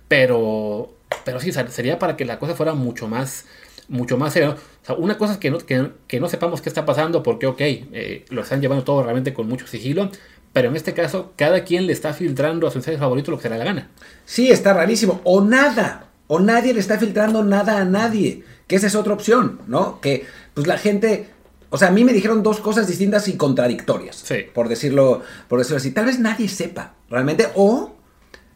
Pero, 0.08 0.92
pero 1.24 1.40
sí, 1.40 1.52
sería 1.52 2.00
para 2.00 2.18
que 2.18 2.26
la 2.26 2.40
cosa 2.40 2.56
fuera 2.56 2.74
mucho 2.74 3.08
más 3.08 3.46
mucho 3.90 4.18
más 4.18 4.34
serio. 4.34 4.56
Una 4.98 5.18
cosa 5.18 5.34
es 5.34 5.40
que 5.40 5.52
no, 5.52 5.58
que, 5.60 6.20
no 6.20 6.30
sepamos 6.30 6.62
qué 6.62 6.70
está 6.70 6.86
pasando 6.86 7.24
porque, 7.24 7.48
ok, 7.48 7.62
eh, 7.62 8.26
lo 8.30 8.42
están 8.42 8.62
llevando 8.62 8.84
todo 8.84 9.04
realmente 9.04 9.34
con 9.34 9.48
mucho 9.48 9.68
sigilo, 9.68 10.12
pero 10.54 10.70
en 10.70 10.76
este 10.76 10.94
caso 10.94 11.34
cada 11.36 11.64
quien 11.64 11.88
le 11.88 11.94
está 11.94 12.14
filtrando 12.14 12.68
a 12.68 12.72
su 12.72 12.80
ensayo 12.80 12.98
favorito 12.98 13.32
lo 13.32 13.38
que 13.38 13.44
se 13.44 13.50
le 13.50 13.58
da 13.58 13.66
la 13.66 13.72
gana. 13.72 13.90
Sí, 14.26 14.52
está 14.52 14.74
rarísimo. 14.74 15.22
O 15.24 15.42
nada. 15.42 16.09
O 16.32 16.40
nadie 16.40 16.76
le 16.76 16.80
está 16.80 17.00
filtrando 17.00 17.44
nada 17.44 17.80
a 17.80 17.86
nadie. 17.86 18.44
Que 18.68 18.76
esa 18.76 18.86
es 18.86 18.94
otra 18.94 19.14
opción, 19.14 19.62
¿no? 19.66 20.00
Que 20.00 20.28
pues 20.54 20.68
la 20.68 20.78
gente... 20.78 21.28
O 21.72 21.78
sea, 21.78 21.88
a 21.88 21.92
mí 21.92 22.04
me 22.04 22.14
dijeron 22.14 22.44
dos 22.44 22.60
cosas 22.60 22.88
distintas 22.88 23.28
y 23.28 23.36
contradictorias. 23.36 24.16
Sí. 24.16 24.46
Por 24.54 24.70
decirlo, 24.70 25.24
por 25.48 25.58
decirlo 25.58 25.78
así. 25.78 25.90
Tal 25.90 26.06
vez 26.06 26.20
nadie 26.20 26.48
sepa 26.48 26.94
realmente. 27.10 27.48
O 27.56 27.96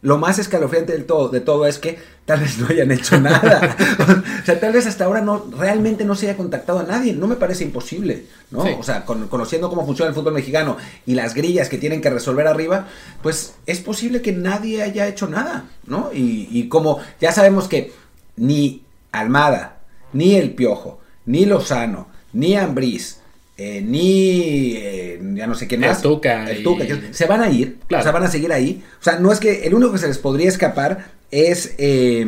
lo 0.04 0.18
más 0.18 0.38
escalofriante 0.38 0.92
del 0.92 1.06
todo, 1.06 1.30
de 1.30 1.40
todo 1.40 1.66
es 1.66 1.78
que 1.78 1.98
tal 2.26 2.40
vez 2.40 2.58
no 2.58 2.68
hayan 2.68 2.90
hecho 2.90 3.18
nada. 3.18 3.74
o 4.42 4.44
sea, 4.44 4.60
tal 4.60 4.74
vez 4.74 4.86
hasta 4.86 5.06
ahora 5.06 5.22
no 5.22 5.46
realmente 5.58 6.04
no 6.04 6.14
se 6.14 6.28
haya 6.28 6.36
contactado 6.36 6.80
a 6.80 6.82
nadie. 6.82 7.14
No 7.14 7.26
me 7.26 7.36
parece 7.36 7.64
imposible, 7.64 8.26
¿no? 8.50 8.64
O 8.78 8.82
sea, 8.82 9.06
conociendo 9.06 9.70
cómo 9.70 9.86
funciona 9.86 10.10
el 10.10 10.14
fútbol 10.14 10.34
mexicano 10.34 10.76
y 11.06 11.14
las 11.14 11.32
grillas 11.32 11.70
que 11.70 11.78
tienen 11.78 12.02
que 12.02 12.10
resolver 12.10 12.46
arriba, 12.46 12.86
pues 13.22 13.54
es 13.64 13.80
posible 13.80 14.20
que 14.20 14.32
nadie 14.32 14.82
haya 14.82 15.08
hecho 15.08 15.26
nada, 15.26 15.70
¿no? 15.86 16.10
Y, 16.12 16.48
y 16.50 16.68
como 16.68 16.98
ya 17.18 17.32
sabemos 17.32 17.66
que 17.66 17.94
ni 18.36 18.82
Almada, 19.10 19.78
ni 20.12 20.34
El 20.34 20.54
Piojo, 20.54 20.98
ni 21.24 21.46
Lozano, 21.46 22.08
ni 22.34 22.56
Ambriz, 22.56 23.20
eh, 23.56 23.82
ni 23.82 24.76
eh, 24.76 25.20
ya 25.34 25.46
no 25.46 25.54
sé 25.54 25.68
qué 25.68 25.78
más. 25.78 25.98
El 25.98 26.02
Tuca. 26.02 26.86
se 27.12 27.26
van 27.26 27.40
a 27.40 27.50
ir, 27.50 27.78
o 27.84 28.02
sea, 28.02 28.10
van 28.10 28.24
a 28.24 28.30
seguir 28.30 28.52
ahí. 28.52 28.82
O 29.00 29.02
sea, 29.04 29.18
no 29.18 29.30
es 29.30 29.38
que 29.40 29.66
el 29.66 29.74
único 29.74 29.92
que 29.92 29.98
se 29.98 30.08
les 30.08 30.18
podría 30.18 30.48
escapar 30.48 31.06
es, 31.30 31.74
eh, 31.78 32.26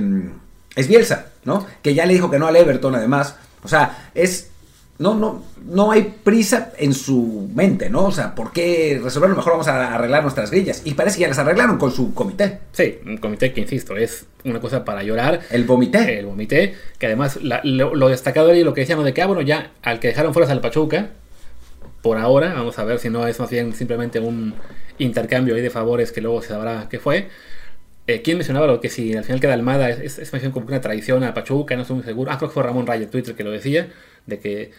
es 0.77 0.89
Bielsa, 0.89 1.27
¿no? 1.45 1.67
Que 1.83 1.95
ya 1.95 2.07
le 2.07 2.15
dijo 2.15 2.31
que 2.31 2.39
no 2.39 2.47
al 2.47 2.57
Everton, 2.57 2.95
además. 2.95 3.37
O 3.63 3.69
sea, 3.69 4.11
es 4.15 4.51
no, 4.99 5.15
no, 5.15 5.43
no 5.67 5.93
hay 5.93 6.15
prisa 6.25 6.73
en 6.79 6.95
su 6.95 7.51
mente, 7.55 7.91
¿no? 7.91 8.07
O 8.07 8.13
sea, 8.13 8.35
¿por 8.35 8.53
qué 8.53 8.99
resolverlo? 9.03 9.37
Mejor 9.37 9.53
vamos 9.53 9.69
a 9.69 9.95
arreglar 9.95 10.23
nuestras 10.23 10.51
grillas. 10.51 10.83
Y 10.85 10.95
parece 10.95 11.17
que 11.17 11.23
ya 11.23 11.29
las 11.29 11.39
arreglaron 11.39 11.77
con 11.77 11.93
su 11.93 12.15
comité. 12.15 12.61
Sí, 12.73 12.99
un 13.05 13.19
comité 13.19 13.53
que, 13.53 13.61
insisto, 13.61 13.97
es 13.97 14.25
una 14.45 14.59
cosa 14.59 14.85
para 14.85 15.03
llorar. 15.03 15.41
El 15.51 15.65
vomité. 15.65 16.19
El 16.19 16.27
vomité, 16.27 16.75
que 16.99 17.07
además 17.07 17.39
lo, 17.43 18.09
destacado 18.09 18.51
ahí, 18.51 18.65
lo 18.65 18.73
que 18.73 18.83
decíamos 18.83 19.05
de 19.05 19.13
que, 19.13 19.21
ah, 19.21 19.27
bueno, 19.27 19.43
ya 19.43 19.73
al 19.83 20.01
que 20.01 20.09
dejaron 20.09 20.33
fuera 20.33 20.47
es 20.47 20.53
al 20.53 20.61
Pachuca, 20.61 21.11
por 22.01 22.17
ahora, 22.17 22.55
vamos 22.55 22.79
a 22.79 22.85
ver 22.85 22.99
si 22.99 23.11
no 23.11 23.27
es 23.27 23.39
más 23.39 23.51
bien 23.51 23.75
simplemente 23.75 24.21
un 24.21 24.55
intercambio 24.99 25.57
ahí 25.57 25.61
de 25.61 25.71
favores 25.71 26.13
que 26.13 26.23
luego 26.23 26.41
se 26.41 26.49
sabrá 26.49 26.87
qué 26.89 26.99
fue. 26.99 27.29
Eh, 28.07 28.23
¿Quién 28.23 28.39
mencionaba 28.39 28.69
lo 28.69 28.81
que 28.81 28.89
si 28.89 29.15
al 29.17 29.25
final 29.25 29.41
queda 29.41 29.53
Almada 29.55 29.91
es, 29.91 30.19
es, 30.19 30.33
es 30.33 30.49
como 30.51 30.67
una 30.67 30.81
traición 30.81 31.25
a 31.25 31.35
Pachuca? 31.35 31.75
No 31.75 31.83
estoy 31.83 31.97
muy 31.97 32.05
seguro. 32.05 32.31
Ah, 32.31 32.39
creo 32.39 32.49
que 32.49 32.55
fue 32.55 32.63
Ramón 32.63 32.87
Raya 32.87 33.11
Twitter 33.11 33.35
que 33.35 33.43
lo 33.43 33.51
decía 33.51 33.89
de 34.27 34.39
que... 34.39 34.71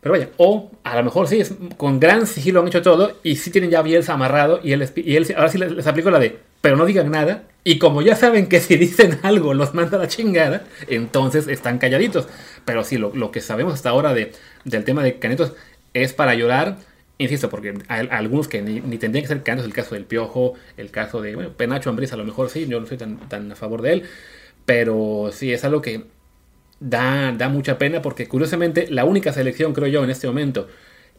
Pero 0.00 0.14
vaya, 0.14 0.30
o 0.36 0.70
a 0.82 0.96
lo 0.96 1.04
mejor 1.04 1.28
sí, 1.28 1.40
es, 1.40 1.54
con 1.76 2.00
gran 2.00 2.26
sigilo 2.26 2.60
han 2.60 2.66
hecho 2.66 2.82
todo 2.82 3.18
y 3.22 3.36
sí 3.36 3.52
tienen 3.52 3.70
ya 3.70 3.82
Bielsa 3.82 4.14
amarrado 4.14 4.58
y 4.62 4.72
él, 4.72 4.82
ahora 5.36 5.48
sí 5.48 5.58
les, 5.58 5.70
les 5.70 5.86
aplico 5.86 6.10
la 6.10 6.18
de, 6.18 6.38
pero 6.62 6.76
no 6.76 6.86
digan 6.86 7.10
nada. 7.10 7.44
Y 7.64 7.78
como 7.78 8.00
ya 8.02 8.16
saben 8.16 8.48
que 8.48 8.60
si 8.60 8.76
dicen 8.78 9.18
algo 9.22 9.52
los 9.52 9.74
manda 9.74 9.98
a 9.98 10.00
la 10.00 10.08
chingada, 10.08 10.64
entonces 10.88 11.48
están 11.48 11.78
calladitos. 11.78 12.28
Pero 12.64 12.84
sí, 12.84 12.96
lo, 12.96 13.14
lo 13.14 13.30
que 13.30 13.42
sabemos 13.42 13.74
hasta 13.74 13.90
ahora 13.90 14.14
de, 14.14 14.32
del 14.64 14.84
tema 14.84 15.02
de 15.02 15.18
Canetos 15.18 15.52
es 15.92 16.14
para 16.14 16.34
llorar. 16.34 16.78
Insisto, 17.18 17.50
porque 17.50 17.74
hay, 17.88 18.08
algunos 18.10 18.48
que 18.48 18.62
ni, 18.62 18.80
tendrían 18.98 19.22
que 19.22 19.28
ser 19.28 19.42
canetos, 19.42 19.66
el 19.66 19.74
caso 19.74 19.94
del 19.94 20.06
Piojo, 20.06 20.54
el 20.76 20.90
caso 20.90 21.20
de, 21.20 21.36
bueno, 21.36 21.50
Penacho 21.50 21.90
Ambriz 21.90 22.12
a 22.12 22.16
lo 22.16 22.24
mejor 22.24 22.50
sí, 22.50 22.66
yo 22.66 22.80
no 22.80 22.86
soy 22.86 22.96
tan, 22.96 23.28
tan 23.28 23.52
a 23.52 23.54
favor 23.54 23.82
de 23.82 23.92
él. 23.92 24.02
Pero 24.64 25.30
sí, 25.32 25.52
es 25.52 25.64
algo 25.64 25.82
que 25.82 26.04
da, 26.82 27.32
da 27.32 27.48
mucha 27.48 27.78
pena 27.78 28.02
porque 28.02 28.26
curiosamente 28.26 28.88
la 28.90 29.04
única 29.04 29.32
selección, 29.32 29.72
creo 29.72 29.88
yo, 29.88 30.04
en 30.04 30.10
este 30.10 30.26
momento 30.26 30.68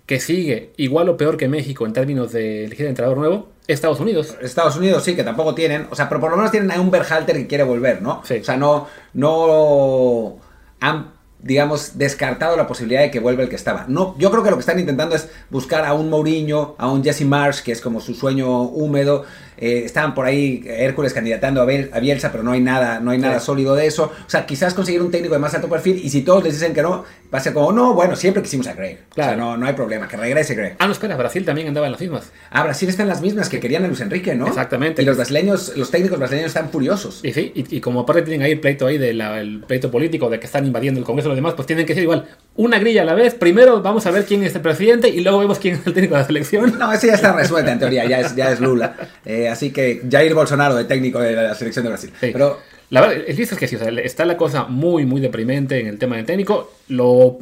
que 0.05 0.19
sigue 0.19 0.73
igual 0.75 1.07
o 1.07 1.15
peor 1.15 1.37
que 1.37 1.47
México 1.47 1.85
en 1.85 1.93
términos 1.93 2.33
de 2.33 2.65
elegir 2.65 2.87
entrenador 2.87 3.17
nuevo, 3.17 3.49
Estados 3.67 4.01
Unidos. 4.01 4.35
Estados 4.41 4.75
Unidos 4.75 5.03
sí, 5.03 5.15
que 5.15 5.23
tampoco 5.23 5.55
tienen, 5.55 5.87
o 5.89 5.95
sea, 5.95 6.09
pero 6.09 6.19
por 6.19 6.29
lo 6.29 6.35
menos 6.35 6.51
tienen 6.51 6.69
a 6.71 6.81
un 6.81 6.91
Berhalter 6.91 7.37
que 7.37 7.47
quiere 7.47 7.63
volver, 7.63 8.01
¿no? 8.01 8.21
Sí. 8.25 8.39
O 8.39 8.43
sea, 8.43 8.57
no, 8.57 8.87
no 9.13 10.39
han 10.81 11.13
digamos, 11.43 11.97
descartado 11.97 12.55
la 12.55 12.67
posibilidad 12.67 13.01
de 13.01 13.11
que 13.11 13.19
vuelva 13.19 13.43
el 13.43 13.49
que 13.49 13.57
estaba. 13.57 13.85
No, 13.89 14.15
yo 14.17 14.31
creo 14.31 14.43
que 14.43 14.49
lo 14.49 14.55
que 14.55 14.61
están 14.61 14.79
intentando 14.79 15.15
es 15.15 15.29
buscar 15.49 15.83
a 15.83 15.93
un 15.93 16.09
Mourinho, 16.09 16.75
a 16.77 16.89
un 16.89 17.03
Jesse 17.03 17.25
Marsh, 17.25 17.61
que 17.61 17.73
es 17.73 17.81
como 17.81 17.99
su 17.99 18.15
sueño 18.15 18.61
húmedo. 18.61 19.25
Eh, 19.63 19.85
estaban 19.85 20.13
por 20.13 20.25
ahí 20.25 20.61
Hércules 20.65 21.13
candidatando 21.13 21.61
a, 21.61 21.65
Bielsa, 21.65 22.33
pero 22.33 22.43
no 22.43 22.51
hay 22.51 22.59
nada, 22.59 22.99
no 22.99 23.11
hay 23.11 23.17
nada 23.17 23.39
sólido 23.39 23.75
de 23.75 23.87
eso. 23.87 24.11
O 24.27 24.29
sea, 24.29 24.45
quizás 24.45 24.73
conseguir 24.73 25.01
un 25.01 25.09
técnico 25.09 25.35
de 25.35 25.39
más 25.39 25.53
alto 25.53 25.69
perfil 25.69 26.01
y 26.03 26.09
si 26.09 26.21
todos 26.21 26.43
les 26.43 26.55
dicen 26.55 26.73
que 26.73 26.81
no, 26.81 27.05
va 27.33 27.39
a 27.39 27.41
ser 27.41 27.53
como, 27.53 27.71
no, 27.71 27.93
bueno, 27.93 28.17
siempre 28.17 28.43
quisimos 28.43 28.67
a 28.67 28.73
Greg. 28.73 29.05
Claro. 29.13 29.31
O 29.31 29.35
sea, 29.35 29.37
no, 29.37 29.55
no 29.55 29.65
hay 29.65 29.71
problema, 29.71 30.09
que 30.09 30.17
regrese 30.17 30.53
Greg. 30.53 30.75
Ah, 30.79 30.85
no, 30.85 30.91
espera, 30.91 31.15
Brasil 31.15 31.45
también 31.45 31.69
andaba 31.69 31.85
en 31.85 31.93
las 31.93 32.01
mismas. 32.01 32.29
Ah, 32.51 32.63
Brasil 32.63 32.89
está 32.89 33.03
en 33.03 33.07
las 33.07 33.21
mismas 33.21 33.47
que 33.47 33.61
querían 33.61 33.85
a 33.85 33.87
Luis 33.87 34.01
Enrique, 34.01 34.35
¿no? 34.35 34.47
Exactamente. 34.47 35.01
Y 35.01 35.05
los 35.05 35.15
brasileños, 35.15 35.71
los 35.77 35.89
técnicos 35.89 36.19
brasileños 36.19 36.49
están 36.49 36.69
furiosos. 36.69 37.21
Y 37.23 37.31
sí, 37.31 37.53
y, 37.55 37.79
como 37.79 38.01
aparte 38.01 38.23
tienen 38.23 38.41
ahí 38.41 38.51
el 38.51 38.59
pleito 38.59 38.85
ahí 38.85 38.97
del 38.97 39.63
pleito 39.65 39.89
político 39.89 40.29
de 40.29 40.41
que 40.41 40.45
están 40.45 40.65
invadiendo 40.65 40.99
el 40.99 41.05
Congreso 41.05 41.29
y 41.29 41.31
los 41.31 41.37
demás, 41.37 41.53
pues 41.53 41.67
tienen 41.67 41.85
que 41.85 41.93
ser 41.93 42.03
igual, 42.03 42.27
una 42.57 42.79
grilla 42.79 43.03
a 43.03 43.05
la 43.05 43.13
vez. 43.13 43.33
Primero 43.33 43.81
vamos 43.81 44.05
a 44.07 44.11
ver 44.11 44.25
quién 44.25 44.43
es 44.43 44.53
el 44.55 44.61
presidente 44.61 45.07
y 45.07 45.21
luego 45.21 45.39
vemos 45.39 45.57
quién 45.57 45.75
es 45.75 45.87
el 45.87 45.93
técnico 45.93 46.15
de 46.15 46.21
la 46.21 46.27
selección. 46.27 46.77
No, 46.77 46.91
ese 46.91 47.07
ya 47.07 47.13
está 47.13 47.31
resuelto 47.31 47.71
en 47.71 47.79
teoría, 47.79 48.05
ya 48.05 48.19
es, 48.19 48.35
ya 48.35 48.51
es 48.51 48.59
Lula. 48.59 48.95
Eh, 49.25 49.47
así 49.53 49.71
que 49.71 50.01
Jair 50.09 50.33
Bolsonaro 50.33 50.75
de 50.75 50.85
técnico 50.85 51.19
de 51.19 51.33
la 51.33 51.55
selección 51.55 51.83
de 51.85 51.89
Brasil. 51.89 52.11
Pero 52.19 52.59
la 52.89 53.01
verdad, 53.01 53.23
el 53.25 53.39
es 53.39 53.55
que 53.55 53.67
sí, 53.67 53.77
está 54.03 54.25
la 54.25 54.37
cosa 54.37 54.65
muy, 54.65 55.05
muy 55.05 55.19
deprimente 55.19 55.79
en 55.79 55.87
el 55.87 55.97
tema 55.97 56.17
del 56.17 56.25
técnico. 56.25 56.73
Lo, 56.89 57.39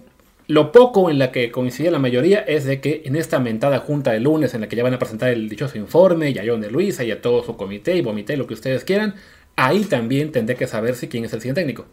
lo 0.47 0.71
poco 0.71 1.09
en 1.09 1.19
la 1.19 1.31
que 1.31 1.51
coincide 1.51 1.91
la 1.91 1.99
mayoría 1.99 2.39
es 2.39 2.65
de 2.65 2.79
que 2.79 3.01
en 3.05 3.15
esta 3.15 3.39
mentada 3.39 3.79
junta 3.79 4.11
de 4.11 4.19
lunes 4.19 4.53
en 4.53 4.61
la 4.61 4.69
que 4.69 4.75
ya 4.75 4.83
van 4.83 4.93
a 4.93 4.99
presentar 4.99 5.29
el 5.29 5.49
dichoso 5.49 5.77
informe, 5.77 6.29
y 6.29 6.39
a 6.39 6.43
John 6.45 6.61
de 6.61 6.71
Luisa 6.71 7.03
y 7.03 7.11
a 7.11 7.21
todo 7.21 7.43
su 7.43 7.57
comité 7.57 7.95
y 7.95 8.01
vomité 8.01 8.37
lo 8.37 8.47
que 8.47 8.53
ustedes 8.53 8.83
quieran, 8.83 9.15
ahí 9.55 9.83
también 9.83 10.31
tendré 10.31 10.55
que 10.55 10.67
saber 10.67 10.95
si 10.95 11.07
quién 11.07 11.25
es 11.25 11.33
el 11.33 11.41
siguiente 11.41 11.61
técnico. 11.61 11.85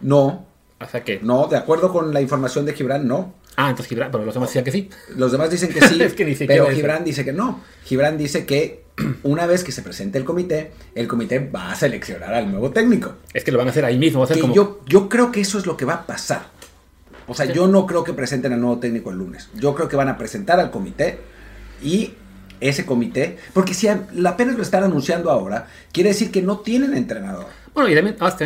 No, 0.00 0.46
No, 1.22 1.46
de 1.46 1.56
acuerdo 1.56 1.92
con 1.92 2.12
la 2.12 2.20
información 2.20 2.64
de 2.64 2.74
Gibran, 2.74 3.06
no. 3.06 3.34
Ah, 3.56 3.70
entonces 3.70 3.88
Gibran, 3.88 4.10
pero 4.10 4.24
los 4.24 4.34
demás 4.34 4.48
decían 4.50 4.64
que 4.64 4.72
sí. 4.72 4.90
Los 5.16 5.32
demás 5.32 5.50
dicen 5.50 5.70
que 5.70 5.80
sí, 5.80 6.44
pero 6.46 6.70
Gibran 6.70 7.04
dice 7.04 7.24
que 7.24 7.32
no. 7.32 7.60
Gibran 7.84 8.16
dice 8.18 8.46
que 8.46 8.84
una 9.22 9.46
vez 9.46 9.64
que 9.64 9.72
se 9.72 9.82
presente 9.82 10.18
el 10.18 10.24
comité, 10.24 10.72
el 10.94 11.08
comité 11.08 11.38
va 11.38 11.72
a 11.72 11.74
seleccionar 11.74 12.34
al 12.34 12.50
nuevo 12.50 12.70
técnico. 12.70 13.14
Es 13.32 13.44
que 13.44 13.52
lo 13.52 13.58
van 13.58 13.68
a 13.68 13.70
hacer 13.70 13.84
ahí 13.84 13.98
mismo. 13.98 14.26
yo, 14.52 14.80
yo 14.86 15.08
creo 15.08 15.32
que 15.32 15.40
eso 15.40 15.58
es 15.58 15.66
lo 15.66 15.76
que 15.76 15.84
va 15.84 15.94
a 15.94 16.06
pasar. 16.06 16.46
O 17.26 17.34
sea, 17.34 17.46
yo 17.46 17.68
no 17.68 17.86
creo 17.86 18.04
que 18.04 18.12
presenten 18.12 18.52
al 18.52 18.60
nuevo 18.60 18.78
técnico 18.78 19.10
el 19.10 19.18
lunes. 19.18 19.48
Yo 19.54 19.74
creo 19.74 19.88
que 19.88 19.96
van 19.96 20.08
a 20.08 20.18
presentar 20.18 20.58
al 20.60 20.70
comité 20.70 21.20
y 21.82 22.14
ese 22.60 22.86
comité, 22.86 23.38
porque 23.52 23.74
si 23.74 23.88
apenas 23.88 24.56
lo 24.56 24.62
están 24.62 24.84
anunciando 24.84 25.30
ahora, 25.30 25.68
quiere 25.92 26.10
decir 26.10 26.30
que 26.30 26.42
no 26.42 26.58
tienen 26.58 26.94
entrenador. 26.94 27.46
Bueno, 27.74 27.90
y 27.90 27.94
también, 27.94 28.16
ah, 28.20 28.36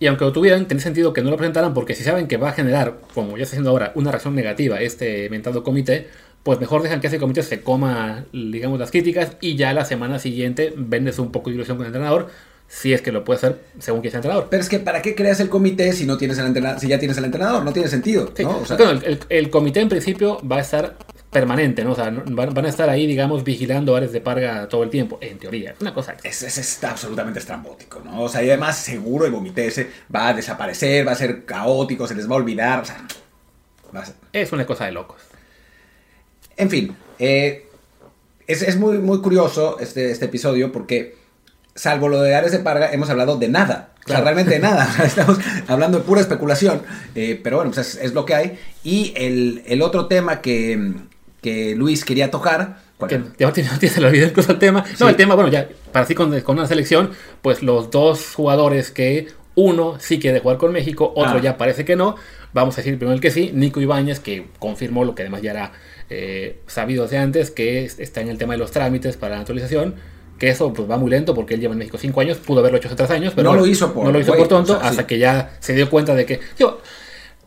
y 0.00 0.06
aunque 0.06 0.24
lo 0.24 0.32
tuvieran, 0.32 0.66
tiene 0.68 0.80
sentido 0.80 1.12
que 1.12 1.22
no 1.22 1.30
lo 1.30 1.36
presentaran 1.36 1.74
porque 1.74 1.94
si 1.94 2.04
saben 2.04 2.26
que 2.28 2.36
va 2.36 2.50
a 2.50 2.52
generar, 2.52 2.98
como 3.14 3.36
ya 3.36 3.42
está 3.44 3.54
haciendo 3.54 3.70
ahora, 3.70 3.92
una 3.94 4.10
reacción 4.10 4.34
negativa 4.34 4.80
este 4.80 5.24
inventado 5.26 5.62
comité, 5.64 6.08
pues 6.42 6.60
mejor 6.60 6.82
dejan 6.82 7.00
que 7.00 7.08
ese 7.08 7.18
comité 7.18 7.42
se 7.42 7.62
coma, 7.62 8.24
digamos, 8.32 8.78
las 8.78 8.90
críticas 8.90 9.32
y 9.40 9.56
ya 9.56 9.72
la 9.74 9.84
semana 9.84 10.18
siguiente 10.18 10.72
vendes 10.76 11.18
un 11.18 11.32
poco 11.32 11.50
de 11.50 11.56
ilusión 11.56 11.76
con 11.76 11.84
el 11.86 11.88
entrenador, 11.88 12.28
si 12.68 12.92
es 12.92 13.00
que 13.02 13.12
lo 13.12 13.24
puede 13.24 13.38
hacer 13.38 13.58
según 13.78 14.02
que 14.02 14.10
sea 14.10 14.18
entrenador. 14.18 14.48
Pero 14.50 14.62
es 14.62 14.68
que 14.68 14.78
¿para 14.78 15.02
qué 15.02 15.14
creas 15.14 15.40
el 15.40 15.48
comité 15.48 15.92
si 15.92 16.04
no 16.06 16.16
tienes 16.16 16.38
el 16.38 16.46
entrenador, 16.46 16.78
si 16.80 16.86
ya 16.88 16.98
tienes 16.98 17.16
el 17.18 17.24
entrenador? 17.24 17.64
No 17.64 17.72
tiene 17.72 17.88
sentido. 17.88 18.30
Sí. 18.36 18.44
¿no? 18.44 18.58
O 18.58 18.66
sea, 18.66 18.76
Bueno, 18.76 18.92
el, 18.92 19.04
el- 19.04 19.18
el 19.30 19.50
comité 19.50 19.80
en 19.80 19.88
principio 19.88 20.38
va 20.46 20.56
a 20.56 20.60
estar 20.60 20.96
permanente, 21.30 21.84
¿no? 21.84 21.92
O 21.92 21.94
sea, 21.94 22.10
van, 22.10 22.54
van 22.54 22.64
a 22.64 22.68
estar 22.68 22.88
ahí, 22.88 23.06
digamos, 23.06 23.44
vigilando 23.44 23.94
áreas 23.94 24.12
de 24.12 24.20
parga 24.20 24.66
todo 24.68 24.82
el 24.82 24.90
tiempo, 24.90 25.18
en 25.20 25.38
teoría. 25.38 25.72
Es 25.72 25.80
una 25.80 25.92
cosa. 25.92 26.16
es, 26.22 26.42
es- 26.42 26.58
está 26.58 26.90
absolutamente 26.92 27.38
estrambótico, 27.38 28.00
¿no? 28.04 28.22
O 28.22 28.28
sea, 28.28 28.42
y 28.42 28.48
además 28.48 28.76
seguro 28.78 29.26
el 29.26 29.32
comité 29.32 29.66
ese 29.66 29.90
va 30.14 30.28
a 30.28 30.34
desaparecer, 30.34 31.06
va 31.06 31.12
a 31.12 31.16
ser 31.16 31.44
caótico, 31.44 32.06
se 32.06 32.14
les 32.14 32.28
va 32.28 32.34
a 32.34 32.38
olvidar, 32.38 32.80
o 32.80 32.84
sea, 32.84 33.04
va 33.94 34.00
a 34.00 34.06
ser- 34.06 34.14
Es 34.32 34.52
una 34.52 34.64
cosa 34.66 34.86
de 34.86 34.92
locos. 34.92 35.20
En 36.56 36.70
fin, 36.70 36.96
eh, 37.18 37.66
es, 38.46 38.62
es 38.62 38.76
muy, 38.76 38.98
muy 38.98 39.20
curioso 39.20 39.78
este, 39.80 40.10
este 40.10 40.24
episodio 40.24 40.72
porque, 40.72 41.16
salvo 41.74 42.08
lo 42.08 42.20
de 42.22 42.34
Ares 42.34 42.52
de 42.52 42.58
Parga, 42.60 42.90
hemos 42.90 43.10
hablado 43.10 43.36
de 43.36 43.48
nada. 43.48 43.92
O 44.04 44.08
sea, 44.08 44.22
realmente 44.22 44.52
de 44.52 44.58
nada. 44.60 44.88
Estamos 45.04 45.38
hablando 45.68 45.98
de 45.98 46.04
pura 46.04 46.22
especulación. 46.22 46.82
eh, 47.14 47.38
pero 47.44 47.56
bueno, 47.58 47.70
pues 47.72 47.96
es, 47.96 48.02
es 48.02 48.14
lo 48.14 48.24
que 48.24 48.34
hay. 48.34 48.58
Y 48.82 49.12
el, 49.16 49.62
el 49.66 49.82
otro 49.82 50.06
tema 50.06 50.40
que, 50.40 50.94
que 51.40 51.74
Luis 51.76 52.04
quería 52.04 52.30
tocar. 52.30 52.78
¿cuál 52.98 53.10
Que 53.10 53.20
ya 53.38 53.52
se 53.88 54.00
le 54.00 54.06
olvidó 54.08 54.26
incluso 54.26 54.52
el 54.52 54.58
tema. 54.58 54.84
No, 54.92 54.96
Sí. 54.96 55.04
el 55.06 55.16
tema, 55.16 55.34
bueno, 55.36 55.50
ya, 55.50 55.68
para 55.92 56.04
así 56.04 56.14
con, 56.14 56.38
con 56.40 56.58
una 56.58 56.66
selección, 56.66 57.10
pues 57.42 57.62
los 57.62 57.90
dos 57.90 58.34
jugadores 58.34 58.90
que 58.90 59.28
uno 59.54 59.96
sí 60.00 60.18
quiere 60.18 60.40
jugar 60.40 60.56
con 60.58 60.72
México, 60.72 61.12
otro 61.16 61.38
Ah. 61.38 61.40
ya 61.42 61.56
parece 61.56 61.84
que 61.84 61.96
no. 61.96 62.16
Vamos 62.52 62.74
a 62.76 62.78
decir 62.78 62.96
primero 62.96 63.14
el 63.14 63.20
que 63.20 63.30
sí, 63.30 63.50
Nico 63.54 63.80
Ibáñez, 63.80 64.20
que 64.20 64.46
confirmó 64.58 65.04
lo 65.04 65.14
que 65.14 65.22
además 65.22 65.42
ya 65.42 65.50
era 65.52 65.72
eh, 66.10 66.60
sabido 66.66 67.02
desde 67.04 67.18
antes, 67.18 67.50
que 67.50 67.84
es- 67.84 67.98
está 68.00 68.20
en 68.22 68.28
el 68.30 68.38
tema 68.38 68.54
de 68.54 68.58
los 68.58 68.70
trámites 68.70 69.16
para 69.18 69.34
la 69.34 69.40
naturalización. 69.40 69.94
Que 70.38 70.48
eso 70.48 70.72
pues 70.72 70.88
va 70.90 70.96
muy 70.96 71.10
lento 71.10 71.34
porque 71.34 71.54
él 71.54 71.60
lleva 71.60 71.72
en 71.72 71.78
México 71.80 71.98
cinco 71.98 72.20
años, 72.20 72.38
pudo 72.38 72.60
haberlo 72.60 72.78
hecho 72.78 72.86
hace 72.88 72.96
tres 72.96 73.10
años, 73.10 73.32
pero 73.36 73.50
No 73.52 73.56
lo 73.58 73.66
hizo 73.66 73.92
por 73.92 74.04
no 74.04 74.12
lo 74.12 74.20
hizo 74.20 74.34
por 74.34 74.46
tonto, 74.48 74.74
o 74.76 74.78
sea, 74.80 74.88
hasta 74.88 75.02
sí. 75.02 75.06
que 75.08 75.18
ya 75.18 75.50
se 75.60 75.74
dio 75.74 75.90
cuenta 75.90 76.14
de 76.14 76.24
que. 76.26 76.40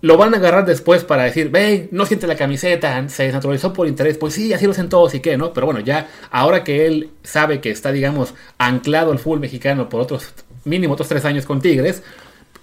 Lo 0.01 0.17
van 0.17 0.33
a 0.33 0.37
agarrar 0.37 0.65
después 0.65 1.03
para 1.03 1.23
decir, 1.23 1.49
ven, 1.49 1.87
no 1.91 2.05
siente 2.05 2.27
la 2.27 2.35
camiseta, 2.35 3.07
se 3.07 3.23
desnaturalizó 3.23 3.71
por 3.71 3.87
interés. 3.87 4.17
Pues 4.17 4.33
sí, 4.33 4.51
así 4.53 4.65
lo 4.65 4.71
hacen 4.71 4.89
todos 4.89 5.13
y 5.13 5.19
qué, 5.19 5.37
¿no? 5.37 5.53
Pero 5.53 5.67
bueno, 5.67 5.79
ya 5.79 6.07
ahora 6.31 6.63
que 6.63 6.87
él 6.87 7.11
sabe 7.23 7.61
que 7.61 7.69
está, 7.69 7.91
digamos, 7.91 8.33
anclado 8.57 9.11
al 9.11 9.19
fútbol 9.19 9.39
mexicano 9.39 9.89
por 9.89 10.01
otros, 10.01 10.33
mínimo 10.65 10.93
otros 10.93 11.07
tres 11.07 11.25
años 11.25 11.45
con 11.45 11.61
Tigres, 11.61 12.03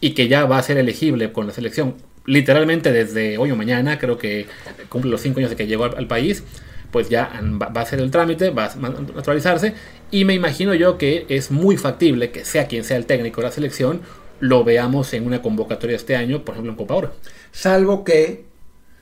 y 0.00 0.10
que 0.14 0.28
ya 0.28 0.44
va 0.46 0.58
a 0.58 0.62
ser 0.62 0.78
elegible 0.78 1.32
con 1.32 1.46
la 1.46 1.52
selección 1.52 1.96
literalmente 2.28 2.92
desde 2.92 3.38
hoy 3.38 3.50
o 3.50 3.56
mañana, 3.56 3.98
creo 3.98 4.18
que 4.18 4.46
cumple 4.90 5.10
los 5.10 5.22
cinco 5.22 5.38
años 5.38 5.50
de 5.50 5.56
que 5.56 5.66
llegó 5.66 5.84
al, 5.84 5.96
al 5.96 6.06
país, 6.06 6.44
pues 6.90 7.08
ya 7.08 7.30
va, 7.60 7.80
a 7.80 7.82
hacer 7.82 8.00
el 8.00 8.10
trámite, 8.10 8.50
va 8.50 8.66
a 8.66 8.76
naturalizarse, 8.76 9.74
y 10.10 10.24
me 10.24 10.34
imagino 10.34 10.74
yo 10.74 10.98
que 10.98 11.24
es 11.28 11.50
muy 11.50 11.76
factible 11.76 12.30
que 12.30 12.44
sea 12.44 12.66
quien 12.66 12.84
sea 12.84 12.96
el 12.96 13.06
técnico 13.06 13.40
de 13.40 13.46
la 13.46 13.52
selección, 13.52 14.02
lo 14.40 14.64
veamos 14.64 15.12
en 15.14 15.26
una 15.26 15.42
convocatoria 15.42 15.96
este 15.96 16.16
año, 16.16 16.44
por 16.44 16.54
ejemplo 16.54 16.72
en 16.72 16.76
Copa 16.76 16.94
Oro. 16.94 17.14
Salvo 17.52 18.04
que 18.04 18.46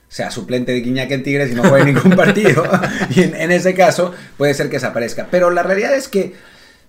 sea 0.08 0.30
suplente 0.30 0.72
de 0.72 0.80
Guiñac 0.80 1.10
en 1.10 1.22
Tigres 1.22 1.50
y 1.50 1.54
no 1.54 1.64
juegue 1.64 1.92
ningún 1.92 2.12
partido. 2.16 2.64
y 3.10 3.22
en, 3.22 3.50
ese 3.50 3.74
caso 3.74 4.12
puede 4.36 4.54
ser 4.54 4.66
que 4.66 4.76
desaparezca. 4.76 5.28
Pero 5.30 5.50
la 5.50 5.62
realidad 5.62 5.94
es 5.94 6.08
que 6.08 6.34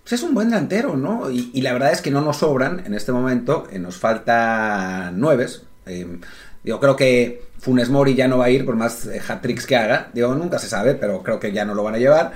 pues, 0.03 0.13
es 0.13 0.23
un 0.23 0.33
buen 0.33 0.49
delantero, 0.49 0.95
¿no? 0.95 1.29
Y, 1.29 1.61
la 1.61 1.73
verdad 1.73 1.91
es 1.91 2.01
que 2.01 2.11
no 2.11 2.21
nos 2.21 2.37
sobran 2.37 2.83
en 2.85 2.93
este 2.93 3.11
momento. 3.11 3.67
eh, 3.71 3.79
nos 3.79 3.97
falta 3.97 5.11
nueves. 5.13 5.63
Eh, 5.85 6.19
yo 6.63 6.79
creo 6.79 6.95
que 6.95 7.43
Funes 7.59 7.89
Mori 7.89 8.15
ya 8.15 8.27
no 8.27 8.37
va 8.37 8.45
a 8.45 8.49
ir 8.49 8.65
por 8.65 8.75
más 8.75 9.05
eh, 9.05 9.21
hat-tricks 9.25 9.65
que 9.65 9.75
haga. 9.75 10.09
Digo, 10.13 10.33
nunca 10.35 10.59
se 10.59 10.67
sabe, 10.67 10.95
pero 10.95 11.23
creo 11.23 11.39
que 11.39 11.51
ya 11.51 11.65
no 11.65 11.73
lo 11.73 11.83
van 11.83 11.95
a 11.95 11.99
llevar. 11.99 12.33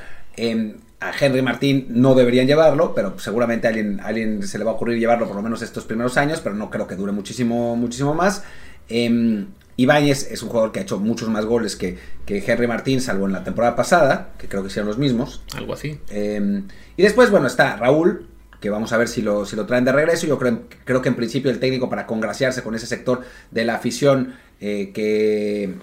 A 1.01 1.11
Henry 1.19 1.41
Martín 1.41 1.87
no 1.89 2.15
deberían 2.15 2.47
llevarlo, 2.47 2.93
pero 2.95 3.19
seguramente 3.19 3.67
a 3.67 3.71
alguien, 3.71 3.99
a 3.99 4.05
alguien 4.05 4.43
se 4.47 4.57
le 4.57 4.63
va 4.63 4.71
a 4.71 4.75
ocurrir 4.75 4.99
llevarlo 4.99 5.27
por 5.27 5.35
lo 5.35 5.41
menos 5.41 5.61
estos 5.61 5.83
primeros 5.83 6.15
años, 6.15 6.39
pero 6.41 6.55
no 6.55 6.69
creo 6.69 6.87
que 6.87 6.95
dure 6.95 7.11
muchísimo, 7.11 7.75
muchísimo 7.75 8.13
más. 8.13 8.43
Eh, 8.87 9.45
Ibáñez 9.77 10.31
es 10.31 10.43
un 10.43 10.49
jugador 10.49 10.71
que 10.71 10.79
ha 10.79 10.83
hecho 10.83 10.99
muchos 10.99 11.27
más 11.29 11.45
goles 11.45 11.75
que, 11.75 11.97
que 12.25 12.43
Henry 12.45 12.67
Martín, 12.67 13.01
salvo 13.01 13.25
en 13.25 13.33
la 13.33 13.43
temporada 13.43 13.75
pasada, 13.75 14.33
que 14.37 14.47
creo 14.47 14.61
que 14.61 14.67
hicieron 14.67 14.87
los 14.87 14.97
mismos. 14.97 15.41
Algo 15.55 15.73
así. 15.73 15.99
Eh, 16.09 16.61
y 16.97 17.01
después, 17.01 17.31
bueno, 17.31 17.47
está 17.47 17.77
Raúl, 17.77 18.27
que 18.59 18.69
vamos 18.69 18.93
a 18.93 18.97
ver 18.97 19.07
si 19.07 19.21
lo, 19.21 19.45
si 19.45 19.55
lo 19.55 19.65
traen 19.65 19.85
de 19.85 19.91
regreso. 19.91 20.27
Yo 20.27 20.37
creo, 20.37 20.61
creo 20.85 21.01
que 21.01 21.09
en 21.09 21.15
principio 21.15 21.49
el 21.49 21.59
técnico 21.59 21.89
para 21.89 22.05
congraciarse 22.05 22.61
con 22.61 22.75
ese 22.75 22.85
sector 22.85 23.21
de 23.49 23.65
la 23.65 23.75
afición 23.75 24.35
eh, 24.59 24.91
que, 24.93 25.73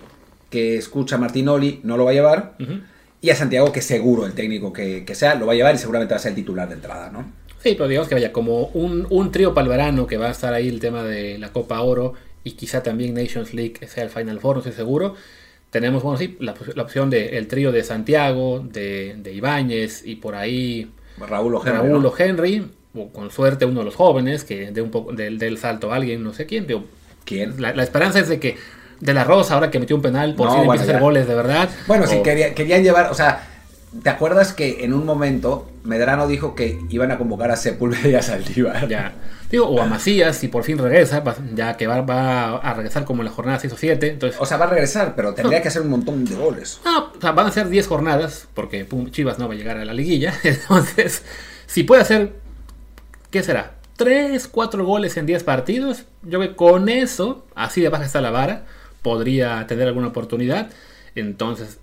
que 0.49 0.77
escucha 0.77 1.19
Martinoli 1.19 1.81
no 1.83 1.97
lo 1.97 2.05
va 2.05 2.13
a 2.13 2.15
llevar. 2.15 2.57
Y 3.21 3.31
a 3.31 3.37
Santiago, 3.37 3.73
que 3.73 3.83
seguro 3.83 4.27
el 4.27 4.35
técnico 4.35 4.73
que, 4.73 5.05
que 5.05 5.15
sea, 5.15 5.35
lo 5.35 5.47
va 5.47 5.53
a 5.53 5.57
llevar 5.57 5.75
y 5.75 5.79
seguramente 5.79 6.15
va 6.15 6.19
a 6.19 6.23
ser 6.23 6.31
el 6.31 6.37
titular 6.37 6.69
de 6.69 6.75
entrada, 6.75 7.11
¿no? 7.11 7.33
Sí, 7.61 7.75
pero 7.75 7.89
digamos 7.89 8.09
que 8.09 8.15
vaya, 8.15 8.33
como 8.33 8.67
un, 8.69 9.07
un 9.11 9.33
trío 9.33 9.53
para 9.55 9.65
el 9.65 9.71
verano 9.71 10.07
que 10.07 10.17
va 10.17 10.29
a 10.29 10.31
estar 10.31 10.55
ahí 10.55 10.69
el 10.69 10.79
tema 10.79 11.03
de 11.03 11.39
la 11.39 11.53
Copa 11.53 11.81
Oro 11.81 12.15
y 12.45 12.53
quizá 12.53 12.83
también 12.83 13.15
Nations 13.15 13.53
League 13.53 13.75
sea 13.89 14.05
el 14.05 14.11
Final 14.11 14.39
Four, 14.39 14.57
no 14.57 14.61
estoy 14.61 14.75
seguro. 14.75 15.15
Tenemos, 15.71 16.03
bueno, 16.03 16.17
sí, 16.19 16.37
la, 16.41 16.55
la 16.77 16.83
opción 16.83 17.11
del 17.11 17.49
trío 17.49 17.73
de 17.73 17.83
Santiago, 17.83 18.61
de, 18.61 19.17
de 19.19 19.33
Ibáñez 19.33 20.07
y 20.07 20.15
por 20.17 20.37
ahí 20.37 20.91
Raúl 21.19 21.57
o 21.57 21.61
Henry, 21.67 21.89
Raúl 21.89 22.07
o 22.07 22.15
Henry, 22.17 22.71
o 22.95 23.09
con 23.11 23.31
suerte 23.31 23.65
uno 23.65 23.81
de 23.81 23.85
los 23.87 23.97
jóvenes 23.97 24.45
que 24.45 24.71
dé 24.71 24.81
un 24.81 24.91
poco 24.91 25.13
del, 25.13 25.39
del 25.39 25.59
salto 25.59 25.93
a 25.93 25.97
alguien, 25.97 26.23
no 26.23 26.33
sé 26.33 26.47
quién. 26.47 26.67
Digo, 26.67 26.85
¿Quién? 27.25 27.61
la, 27.61 27.75
la 27.75 27.83
esperanza 27.83 28.21
es 28.21 28.29
de 28.29 28.41
que 28.41 28.57
De 29.01 29.15
La 29.15 29.25
Rosa, 29.25 29.55
ahora 29.55 29.71
que 29.71 29.79
metió 29.79 29.95
un 29.97 30.03
penal, 30.03 30.35
por 30.35 30.47
No, 30.49 30.55
fin 30.55 30.67
bueno, 30.67 30.73
empieza 30.81 30.93
a 30.93 30.97
hacer 30.97 31.03
goles 31.03 31.29
de 31.29 31.35
verdad. 31.35 31.69
Bueno, 31.87 32.05
O- 32.05 32.07
si 32.09 32.23
quería- 32.23 32.55
querían 32.55 32.83
llevar, 32.83 33.11
o 33.11 33.15
sea, 33.15 33.47
¿te 34.03 34.11
acuerdas 34.11 34.53
que 34.53 34.85
en 34.85 34.93
un 34.93 35.07
momento 35.07 35.71
Medrano 35.85 36.27
dijo 36.27 36.55
que 36.55 36.79
iban 36.91 37.11
a 37.13 37.17
convocar 37.19 37.51
a 37.51 37.57
Sepúlveda 37.57 38.09
y 38.09 38.15
a 38.17 38.23
Saldívar? 38.23 38.89
Ya. 38.89 39.13
Digo, 39.51 39.67
o 39.67 39.81
a 39.81 39.87
Macías, 39.87 40.37
si 40.37 40.49
por 40.49 40.63
fin 40.65 40.77
regresa, 40.77 41.23
ya 41.55 41.77
que 41.79 41.87
va, 41.87 42.03
va 42.03 42.57
a 42.59 42.75
regresar 42.75 43.05
como 43.07 43.23
en 43.23 43.27
la 43.29 43.33
jornada 43.33 43.59
6 43.59 43.73
o 43.73 43.77
7. 43.79 44.11
Entonces, 44.11 44.39
O 44.41 44.45
sea, 44.45 44.59
va 44.59 44.67
a 44.67 44.69
regresar, 44.71 45.15
pero 45.17 45.33
tendría 45.33 45.63
que 45.63 45.69
hacer 45.69 45.81
un 45.83 45.89
montón 45.89 46.25
de 46.27 46.35
goles. 46.35 46.81
no, 46.85 47.13
o 47.17 47.21
sea, 47.21 47.33
van 47.33 47.47
a 47.47 47.51
ser 47.51 47.69
10 47.71 47.87
jornadas, 47.87 48.47
porque 48.53 48.85
pum, 48.85 49.11
Chivas 49.11 49.39
no 49.39 49.49
va 49.49 49.55
a 49.55 49.57
llegar 49.57 49.79
a 49.79 49.85
la 49.87 49.95
liguilla. 49.95 50.35
Entonces, 50.43 51.23
si 51.67 51.85
puede 51.85 52.03
hacer, 52.03 52.33
¿qué 53.31 53.43
será? 53.43 53.75
3, 53.97 54.49
4 54.49 54.85
goles 54.85 55.17
en 55.17 55.25
10 55.27 55.45
partidos. 55.45 56.05
Yo 56.23 56.39
creo 56.41 56.51
que 56.51 56.57
con 56.57 56.89
eso, 56.91 57.47
así 57.55 57.81
de 57.81 57.89
baja 57.89 58.05
está 58.05 58.21
la 58.21 58.31
vara, 58.31 58.65
podría 59.03 59.67
tener 59.67 59.89
alguna 59.89 60.09
oportunidad. 60.09 60.71
Entonces, 61.15 61.79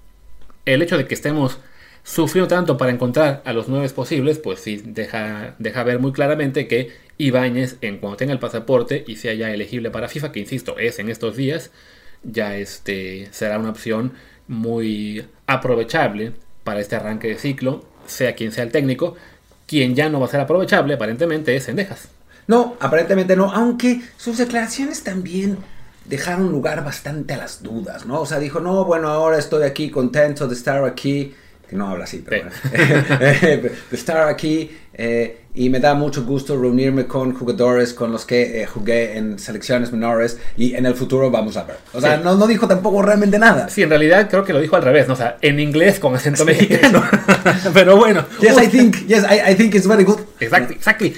el 0.65 0.81
hecho 0.81 0.97
de 0.97 1.07
que 1.07 1.13
estemos 1.13 1.59
sufriendo 2.03 2.47
tanto 2.47 2.77
para 2.77 2.91
encontrar 2.91 3.41
a 3.45 3.53
los 3.53 3.67
nueve 3.67 3.89
posibles, 3.89 4.37
pues 4.37 4.59
sí, 4.59 4.81
deja, 4.85 5.55
deja 5.59 5.83
ver 5.83 5.99
muy 5.99 6.11
claramente 6.11 6.67
que 6.67 6.91
Ibáñez, 7.17 7.77
en 7.81 7.97
cuanto 7.97 8.17
tenga 8.17 8.33
el 8.33 8.39
pasaporte 8.39 9.03
y 9.07 9.15
sea 9.15 9.33
ya 9.33 9.51
elegible 9.51 9.89
para 9.89 10.07
FIFA, 10.07 10.31
que 10.31 10.39
insisto, 10.39 10.77
es 10.77 10.99
en 10.99 11.09
estos 11.09 11.35
días, 11.35 11.71
ya 12.23 12.55
este 12.57 13.27
será 13.31 13.59
una 13.59 13.69
opción 13.69 14.13
muy 14.47 15.25
aprovechable 15.47 16.33
para 16.63 16.79
este 16.79 16.95
arranque 16.95 17.29
de 17.29 17.37
ciclo, 17.37 17.85
sea 18.05 18.35
quien 18.35 18.51
sea 18.51 18.63
el 18.63 18.71
técnico. 18.71 19.15
Quien 19.67 19.95
ya 19.95 20.09
no 20.09 20.19
va 20.19 20.27
a 20.27 20.29
ser 20.29 20.41
aprovechable, 20.41 20.93
aparentemente, 20.93 21.55
es 21.55 21.63
Sendejas. 21.63 22.09
No, 22.47 22.77
aparentemente 22.79 23.35
no, 23.35 23.51
aunque 23.51 24.01
sus 24.17 24.37
declaraciones 24.37 25.03
también 25.03 25.57
dejaron 26.05 26.51
lugar 26.51 26.83
bastante 26.83 27.33
a 27.33 27.37
las 27.37 27.63
dudas, 27.63 28.05
¿no? 28.05 28.21
O 28.21 28.25
sea, 28.25 28.39
dijo, 28.39 28.59
no, 28.59 28.85
bueno, 28.85 29.09
ahora 29.09 29.37
estoy 29.37 29.63
aquí 29.63 29.89
contento 29.89 30.47
de 30.47 30.53
estar 30.55 30.83
aquí, 30.85 31.33
que 31.69 31.75
no 31.75 31.89
habla 31.89 32.03
así, 32.03 32.23
pero 32.23 32.49
Sí. 32.61 32.67
bueno, 32.69 33.17
de 33.19 33.71
estar 33.91 34.27
aquí 34.27 34.69
eh, 34.93 35.39
y 35.55 35.69
me 35.69 35.79
da 35.79 35.95
mucho 35.95 36.23
gusto 36.23 36.55
reunirme 36.59 37.07
con 37.07 37.33
jugadores 37.33 37.93
con 37.93 38.11
los 38.11 38.23
que 38.25 38.61
eh, 38.61 38.65
jugué 38.67 39.17
en 39.17 39.39
selecciones 39.39 39.91
menores 39.91 40.37
y 40.57 40.75
en 40.75 40.85
el 40.85 40.93
futuro 40.93 41.31
vamos 41.31 41.57
a 41.57 41.63
ver. 41.63 41.77
O 41.93 41.99
sea, 42.01 42.17
Sí. 42.17 42.21
no, 42.23 42.35
no 42.35 42.45
dijo 42.45 42.67
tampoco 42.67 43.01
realmente 43.01 43.39
nada. 43.39 43.67
Sí, 43.69 43.81
en 43.81 43.89
realidad 43.89 44.29
creo 44.29 44.43
que 44.43 44.53
lo 44.53 44.61
dijo 44.61 44.75
al 44.75 44.83
revés, 44.83 45.07
¿no? 45.07 45.13
O 45.15 45.17
sea, 45.17 45.37
en 45.41 45.59
inglés 45.59 45.99
con 45.99 46.13
acento 46.15 46.45
mexicano. 46.45 47.03
Pero 47.73 47.95
bueno. 47.97 48.25
Yes, 48.41 48.61
I 48.61 48.67
think, 48.67 49.07
yes, 49.07 49.23
I, 49.23 49.51
I 49.51 49.55
think 49.55 49.73
it's 49.73 49.87
very 49.87 50.03
good. 50.03 50.19
Exactly, 50.39 50.75
exactly. 50.75 51.15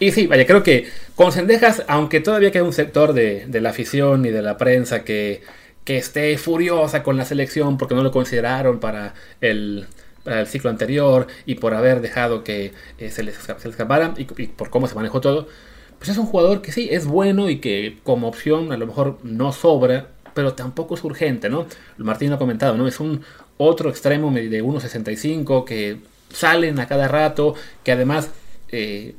Y 0.00 0.12
sí, 0.12 0.26
vaya, 0.26 0.46
creo 0.46 0.62
que 0.62 0.88
con 1.16 1.32
Sendejas, 1.32 1.82
aunque 1.88 2.20
todavía 2.20 2.52
queda 2.52 2.62
un 2.64 2.72
sector 2.72 3.12
de, 3.12 3.46
de 3.46 3.60
la 3.60 3.70
afición 3.70 4.24
y 4.26 4.30
de 4.30 4.42
la 4.42 4.56
prensa 4.56 5.02
que, 5.04 5.42
que 5.88 5.96
esté 5.96 6.36
furiosa 6.36 7.02
con 7.02 7.16
la 7.16 7.24
selección 7.24 7.78
porque 7.78 7.94
no 7.94 8.02
lo 8.02 8.12
consideraron 8.12 8.78
para 8.78 9.14
el, 9.40 9.86
para 10.22 10.40
el 10.40 10.46
ciclo 10.46 10.68
anterior 10.68 11.26
y 11.46 11.54
por 11.54 11.72
haber 11.72 12.02
dejado 12.02 12.44
que 12.44 12.72
eh, 12.98 13.10
se, 13.10 13.22
les, 13.22 13.36
se 13.36 13.54
les 13.54 13.64
escapara 13.64 14.12
y, 14.18 14.24
por 14.24 14.68
cómo 14.68 14.86
se 14.86 14.94
manejó 14.94 15.22
todo, 15.22 15.48
pues 15.96 16.10
es 16.10 16.18
un 16.18 16.26
jugador 16.26 16.60
que 16.60 16.72
sí, 16.72 16.88
es 16.92 17.06
bueno 17.06 17.48
y 17.48 17.58
que 17.58 17.96
como 18.04 18.28
opción 18.28 18.70
a 18.70 18.76
lo 18.76 18.86
mejor 18.86 19.18
no 19.22 19.50
sobra, 19.52 20.08
pero 20.34 20.52
tampoco 20.52 20.94
es 20.94 21.02
urgente, 21.04 21.48
¿no? 21.48 21.66
Martín 21.96 22.28
lo 22.28 22.36
ha 22.36 22.38
comentado, 22.38 22.76
¿no? 22.76 22.86
Es 22.86 23.00
un 23.00 23.22
otro 23.56 23.88
extremo 23.88 24.30
de 24.30 24.62
1.65 24.62 25.64
que 25.64 26.00
salen 26.30 26.78
a 26.80 26.86
cada 26.86 27.08
rato, 27.08 27.54
que 27.82 27.92
además 27.92 28.30
eh, 28.70 29.14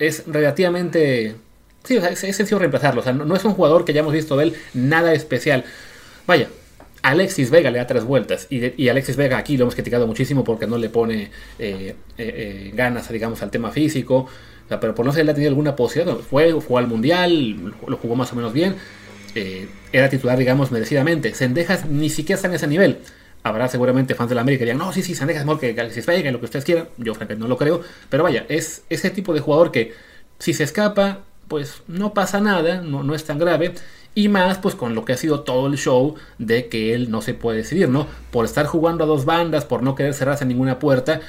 es 0.00 0.24
relativamente... 0.26 1.36
Sí, 1.84 1.96
o 1.96 2.00
sea, 2.00 2.10
es, 2.10 2.18
sencillo 2.18 2.58
reemplazarlo. 2.58 3.00
O 3.00 3.04
sea, 3.04 3.12
no, 3.12 3.36
es 3.36 3.44
un 3.44 3.52
jugador 3.52 3.84
que 3.84 3.92
hayamos 3.92 4.12
visto 4.12 4.36
de 4.36 4.44
él 4.44 4.56
nada 4.74 5.12
especial. 5.12 5.64
Vaya, 6.26 6.48
Alexis 7.02 7.50
Vega 7.50 7.70
le 7.70 7.78
da 7.78 7.86
tres 7.86 8.04
vueltas. 8.04 8.48
Y, 8.50 8.88
Alexis 8.88 9.16
Vega 9.16 9.38
aquí 9.38 9.56
lo 9.56 9.64
hemos 9.64 9.74
criticado 9.74 10.06
muchísimo 10.06 10.42
porque 10.42 10.66
no 10.66 10.76
le 10.78 10.88
pone 10.88 11.24
eh, 11.24 11.30
eh, 11.58 11.94
eh, 12.18 12.72
ganas, 12.74 13.10
digamos, 13.10 13.42
al 13.42 13.50
tema 13.50 13.70
físico. 13.70 14.26
pero 14.68 14.94
por 14.94 15.06
no 15.06 15.12
ser 15.12 15.24
le 15.24 15.32
ha 15.32 15.34
tenido 15.34 15.50
alguna 15.50 15.76
posibilidad. 15.76 16.18
Fue, 16.18 16.52
jugó 16.52 16.78
al 16.78 16.86
Mundial, 16.86 17.74
lo 17.86 17.96
jugó 17.96 18.16
más 18.16 18.32
o 18.32 18.36
menos 18.36 18.52
bien. 18.52 18.74
era 19.92 20.08
titular, 20.08 20.38
digamos, 20.38 20.72
merecidamente. 20.72 21.34
Sendejas 21.34 21.86
ni 21.86 22.10
siquiera 22.10 22.36
está 22.36 22.48
en 22.48 22.54
ese 22.54 22.66
nivel. 22.66 22.98
Habrá 23.42 23.68
seguramente 23.68 24.14
fans 24.14 24.28
de 24.28 24.34
la 24.34 24.42
América 24.42 24.60
que 24.60 24.64
digan, 24.66 24.78
no, 24.78 24.92
sí, 24.92 25.02
sí, 25.02 25.14
Sendejas 25.14 25.42
es 25.42 25.46
mejor 25.46 25.60
que 25.60 25.80
Alexis 25.80 26.06
Vega, 26.06 26.30
lo 26.30 26.40
que 26.40 26.44
ustedes 26.46 26.64
quieran. 26.64 26.88
Yo, 26.98 27.14
francamente, 27.14 27.42
no 27.42 27.48
lo 27.48 27.56
creo. 27.56 27.80
Pero 28.08 28.22
vaya, 28.22 28.44
es 28.48 28.84
ese 28.90 29.10
tipo 29.10 29.32
de 29.32 29.40
jugador 29.40 29.72
que 29.72 29.94
si 30.38 30.52
se 30.52 30.64
escapa, 30.64 31.20
pues 31.48 31.82
no 31.88 32.14
pasa 32.14 32.40
nada, 32.40 32.82
no, 32.82 33.02
no 33.02 33.14
es 33.14 33.24
tan 33.24 33.38
grave. 33.38 33.74
Y 34.14 34.28
más 34.28 34.58
pues 34.58 34.74
con 34.74 34.94
lo 34.94 35.04
que 35.04 35.12
ha 35.12 35.16
sido 35.16 35.40
todo 35.40 35.68
el 35.68 35.78
show 35.78 36.16
de 36.38 36.68
que 36.68 36.94
él 36.94 37.10
no 37.10 37.22
se 37.22 37.34
puede 37.34 37.58
decidir, 37.58 37.88
¿no? 37.88 38.06
Por 38.30 38.44
estar 38.44 38.66
jugando 38.66 39.04
a 39.04 39.06
dos 39.06 39.24
bandas, 39.24 39.64
por 39.64 39.82
no 39.82 39.94
querer 39.94 40.14
cerrarse 40.14 40.44
ninguna 40.44 40.78
puerta, 40.78 41.20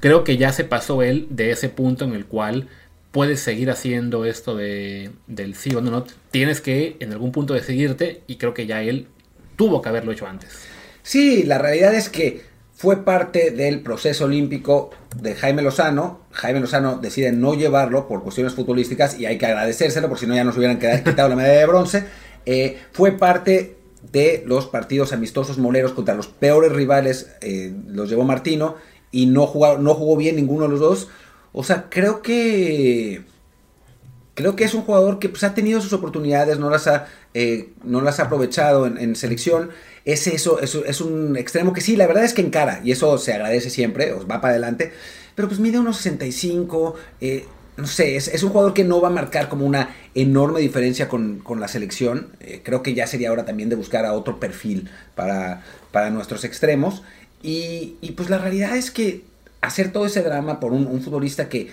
creo 0.00 0.24
que 0.24 0.36
ya 0.36 0.52
se 0.52 0.64
pasó 0.64 1.02
él 1.02 1.26
de 1.30 1.50
ese 1.50 1.68
punto 1.68 2.04
en 2.04 2.12
el 2.12 2.26
cual 2.26 2.68
puedes 3.10 3.40
seguir 3.40 3.70
haciendo 3.70 4.24
esto 4.24 4.54
de, 4.54 5.10
del 5.26 5.54
sí 5.54 5.74
o 5.74 5.80
no, 5.80 5.90
no. 5.90 6.04
Tienes 6.30 6.60
que 6.60 6.96
en 7.00 7.12
algún 7.12 7.32
punto 7.32 7.54
decidirte 7.54 8.22
y 8.26 8.36
creo 8.36 8.54
que 8.54 8.66
ya 8.66 8.82
él 8.82 9.08
tuvo 9.56 9.82
que 9.82 9.88
haberlo 9.88 10.12
hecho 10.12 10.26
antes. 10.26 10.68
Sí, 11.08 11.42
la 11.44 11.56
realidad 11.56 11.94
es 11.94 12.10
que 12.10 12.42
fue 12.74 13.02
parte 13.02 13.50
del 13.50 13.80
proceso 13.80 14.26
olímpico 14.26 14.90
de 15.16 15.34
Jaime 15.34 15.62
Lozano. 15.62 16.20
Jaime 16.32 16.60
Lozano 16.60 16.98
decide 16.98 17.32
no 17.32 17.54
llevarlo 17.54 18.06
por 18.06 18.22
cuestiones 18.22 18.52
futbolísticas 18.52 19.18
y 19.18 19.24
hay 19.24 19.38
que 19.38 19.46
agradecérselo, 19.46 20.08
porque 20.08 20.26
si 20.26 20.26
no 20.26 20.34
ya 20.34 20.44
nos 20.44 20.58
hubieran 20.58 20.78
quitado 20.78 21.30
la 21.30 21.36
medalla 21.36 21.60
de 21.60 21.66
bronce. 21.66 22.04
Eh, 22.44 22.76
fue 22.92 23.12
parte 23.12 23.78
de 24.12 24.42
los 24.44 24.66
partidos 24.66 25.14
amistosos 25.14 25.56
moleros 25.56 25.92
contra 25.92 26.14
los 26.14 26.26
peores 26.26 26.72
rivales, 26.72 27.30
eh, 27.40 27.72
los 27.86 28.10
llevó 28.10 28.24
Martino, 28.24 28.74
y 29.10 29.24
no, 29.24 29.46
jugó, 29.46 29.78
no 29.78 29.94
jugó 29.94 30.14
bien 30.14 30.36
ninguno 30.36 30.64
de 30.64 30.72
los 30.72 30.80
dos. 30.80 31.08
O 31.54 31.64
sea, 31.64 31.86
creo 31.88 32.20
que... 32.20 33.22
Creo 34.34 34.56
que 34.56 34.64
es 34.64 34.74
un 34.74 34.82
jugador 34.82 35.18
que 35.18 35.30
pues, 35.30 35.42
ha 35.42 35.54
tenido 35.54 35.80
sus 35.80 35.94
oportunidades, 35.94 36.58
no 36.58 36.68
las 36.68 36.86
ha, 36.86 37.06
eh, 37.34 37.70
no 37.84 38.00
las 38.00 38.20
ha 38.20 38.24
aprovechado 38.24 38.86
en, 38.86 39.16
selección. 39.16 39.70
Es 40.04 40.26
eso, 40.26 40.60
es, 40.60 41.00
un 41.00 41.36
extremo 41.36 41.72
que 41.72 41.80
sí, 41.80 41.96
la 41.96 42.06
verdad 42.06 42.24
es 42.24 42.32
que 42.32 42.40
encara, 42.40 42.80
y 42.82 42.92
eso 42.92 43.18
se 43.18 43.34
agradece 43.34 43.70
siempre, 43.70 44.12
os 44.12 44.24
va 44.24 44.40
para 44.40 44.52
adelante. 44.52 44.92
Pero 45.34 45.48
pues 45.48 45.60
mide 45.60 45.78
unos 45.78 45.98
65, 45.98 46.94
eh, 47.20 47.46
no 47.76 47.86
sé, 47.86 48.16
es, 48.16 48.42
un 48.42 48.50
jugador 48.50 48.74
que 48.74 48.84
no 48.84 49.00
va 49.00 49.08
a 49.08 49.12
marcar 49.12 49.48
como 49.48 49.64
una 49.64 49.94
enorme 50.14 50.60
diferencia 50.60 51.08
con, 51.08 51.42
la 51.60 51.68
selección. 51.68 52.28
Eh, 52.40 52.60
creo 52.64 52.82
que 52.82 52.94
ya 52.94 53.06
sería 53.06 53.30
hora 53.30 53.44
también 53.44 53.68
de 53.68 53.76
buscar 53.76 54.04
a 54.04 54.14
otro 54.14 54.40
perfil 54.40 54.90
para, 55.14 55.62
para 55.92 56.10
nuestros 56.10 56.44
extremos. 56.44 57.02
Y, 57.42 57.96
pues 58.16 58.30
la 58.30 58.38
realidad 58.38 58.76
es 58.76 58.90
que 58.90 59.22
hacer 59.60 59.92
todo 59.92 60.06
ese 60.06 60.22
drama 60.22 60.60
por 60.60 60.72
un, 60.72 61.00
futbolista 61.02 61.48
que 61.48 61.70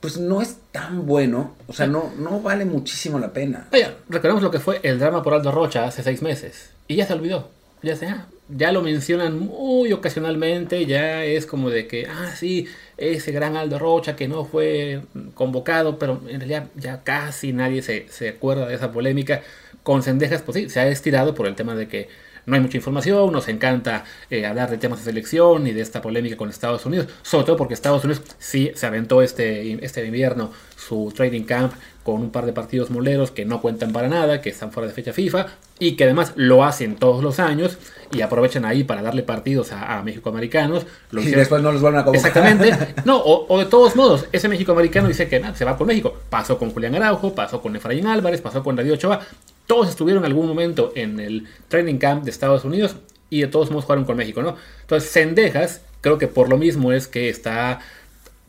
pues 0.00 0.18
no 0.18 0.40
es 0.40 0.58
tan 0.70 1.06
bueno, 1.06 1.56
o 1.66 1.72
sea, 1.72 1.86
no, 1.86 2.12
no 2.18 2.40
vale 2.40 2.64
muchísimo 2.64 3.18
la 3.18 3.32
pena. 3.32 3.68
Vaya, 3.72 3.96
recordemos 4.08 4.42
lo 4.42 4.50
que 4.50 4.60
fue 4.60 4.80
el 4.82 4.98
drama 4.98 5.22
por 5.22 5.34
Aldo 5.34 5.50
Rocha 5.50 5.84
hace 5.84 6.02
seis 6.02 6.22
meses. 6.22 6.70
Y 6.86 6.96
ya 6.96 7.06
se 7.06 7.14
olvidó. 7.14 7.50
Ya 7.82 7.94
se, 7.94 8.06
ah, 8.06 8.26
ya 8.48 8.72
lo 8.72 8.82
mencionan 8.82 9.38
muy 9.38 9.92
ocasionalmente, 9.92 10.84
ya 10.86 11.24
es 11.24 11.46
como 11.46 11.70
de 11.70 11.86
que, 11.86 12.06
ah, 12.06 12.32
sí, 12.34 12.66
ese 12.96 13.30
gran 13.30 13.56
Aldo 13.56 13.78
Rocha 13.78 14.16
que 14.16 14.26
no 14.26 14.44
fue 14.44 15.02
convocado, 15.34 15.98
pero 15.98 16.20
en 16.28 16.40
realidad 16.40 16.68
ya 16.74 17.02
casi 17.04 17.52
nadie 17.52 17.82
se, 17.82 18.08
se 18.08 18.30
acuerda 18.30 18.66
de 18.66 18.74
esa 18.74 18.92
polémica. 18.92 19.42
Con 19.82 20.02
Cendejas, 20.02 20.42
pues 20.42 20.56
sí, 20.56 20.68
se 20.68 20.80
ha 20.80 20.88
estirado 20.88 21.34
por 21.34 21.46
el 21.46 21.54
tema 21.54 21.74
de 21.74 21.88
que 21.88 22.08
no 22.48 22.54
hay 22.54 22.60
mucha 22.60 22.78
información, 22.78 23.30
nos 23.32 23.46
encanta 23.48 24.04
eh, 24.30 24.46
hablar 24.46 24.70
de 24.70 24.78
temas 24.78 25.00
de 25.00 25.04
selección 25.04 25.66
y 25.66 25.72
de 25.72 25.82
esta 25.82 26.00
polémica 26.00 26.36
con 26.36 26.48
Estados 26.48 26.86
Unidos, 26.86 27.08
sobre 27.22 27.44
todo 27.44 27.56
porque 27.56 27.74
Estados 27.74 28.02
Unidos 28.04 28.22
sí 28.38 28.72
se 28.74 28.86
aventó 28.86 29.22
este, 29.22 29.84
este 29.84 30.04
invierno 30.04 30.50
su 30.76 31.12
trading 31.14 31.42
camp 31.42 31.74
con 32.02 32.22
un 32.22 32.30
par 32.30 32.46
de 32.46 32.54
partidos 32.54 32.88
moleros 32.88 33.30
que 33.30 33.44
no 33.44 33.60
cuentan 33.60 33.92
para 33.92 34.08
nada, 34.08 34.40
que 34.40 34.48
están 34.48 34.72
fuera 34.72 34.88
de 34.88 34.94
fecha 34.94 35.12
FIFA 35.12 35.46
y 35.78 35.94
que 35.94 36.04
además 36.04 36.32
lo 36.36 36.64
hacen 36.64 36.96
todos 36.96 37.22
los 37.22 37.38
años 37.38 37.76
y 38.10 38.22
aprovechan 38.22 38.64
ahí 38.64 38.82
para 38.82 39.02
darle 39.02 39.22
partidos 39.22 39.72
a, 39.72 39.98
a 39.98 40.02
México-americanos. 40.02 40.86
Y 41.12 41.30
después 41.30 41.60
no 41.60 41.70
los 41.70 41.82
vuelven 41.82 42.00
a 42.00 42.04
convocar. 42.04 42.28
Exactamente. 42.28 42.94
No, 43.04 43.20
o, 43.22 43.58
de 43.58 43.66
todos 43.66 43.94
modos, 43.94 44.24
ese 44.32 44.48
México-americano 44.48 45.08
dice 45.08 45.28
que 45.28 45.42
se 45.54 45.64
va 45.66 45.76
con 45.76 45.86
México. 45.86 46.16
Pasó 46.30 46.58
con 46.58 46.70
Julián 46.70 46.94
Araujo, 46.94 47.34
pasó 47.34 47.60
con 47.60 47.76
Efraín 47.76 48.06
Álvarez, 48.06 48.40
pasó 48.40 48.62
con 48.62 48.76
Radio 48.76 48.94
Ochoa. 48.94 49.20
Todos 49.68 49.88
estuvieron 49.88 50.24
en 50.24 50.30
algún 50.32 50.48
momento 50.48 50.90
en 50.96 51.20
el 51.20 51.46
training 51.68 51.98
camp 51.98 52.24
de 52.24 52.30
Estados 52.32 52.64
Unidos 52.64 52.96
y 53.30 53.42
de 53.42 53.46
todos 53.46 53.70
modos 53.70 53.84
jugaron 53.84 54.04
con 54.04 54.16
México, 54.16 54.42
¿no? 54.42 54.56
Entonces, 54.80 55.12
Cendejas, 55.12 55.82
creo 56.00 56.18
que 56.18 56.26
por 56.26 56.48
lo 56.48 56.58
mismo 56.58 56.90
es 56.92 57.06
que 57.06 57.28
está 57.28 57.78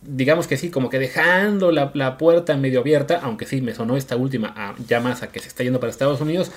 digamos 0.02 0.48
que 0.48 0.58
sí, 0.58 0.70
como 0.70 0.90
que 0.90 0.98
dejando 0.98 1.72
la, 1.72 2.18
puerta 2.18 2.56
medio 2.56 2.80
abierta, 2.80 3.20
aunque 3.22 3.46
sí 3.46 3.62
me 3.62 3.76
sonó 3.76 3.98
esta 3.98 4.16
última 4.16 4.54
a, 4.56 4.76
ya 4.88 5.00
más 5.00 5.24
a 5.24 5.32
que 5.32 5.40
se 5.40 5.50
está 5.50 5.64
yendo 5.64 5.80
para 5.80 5.92
Estados 5.92 6.22
Unidos, 6.22 6.52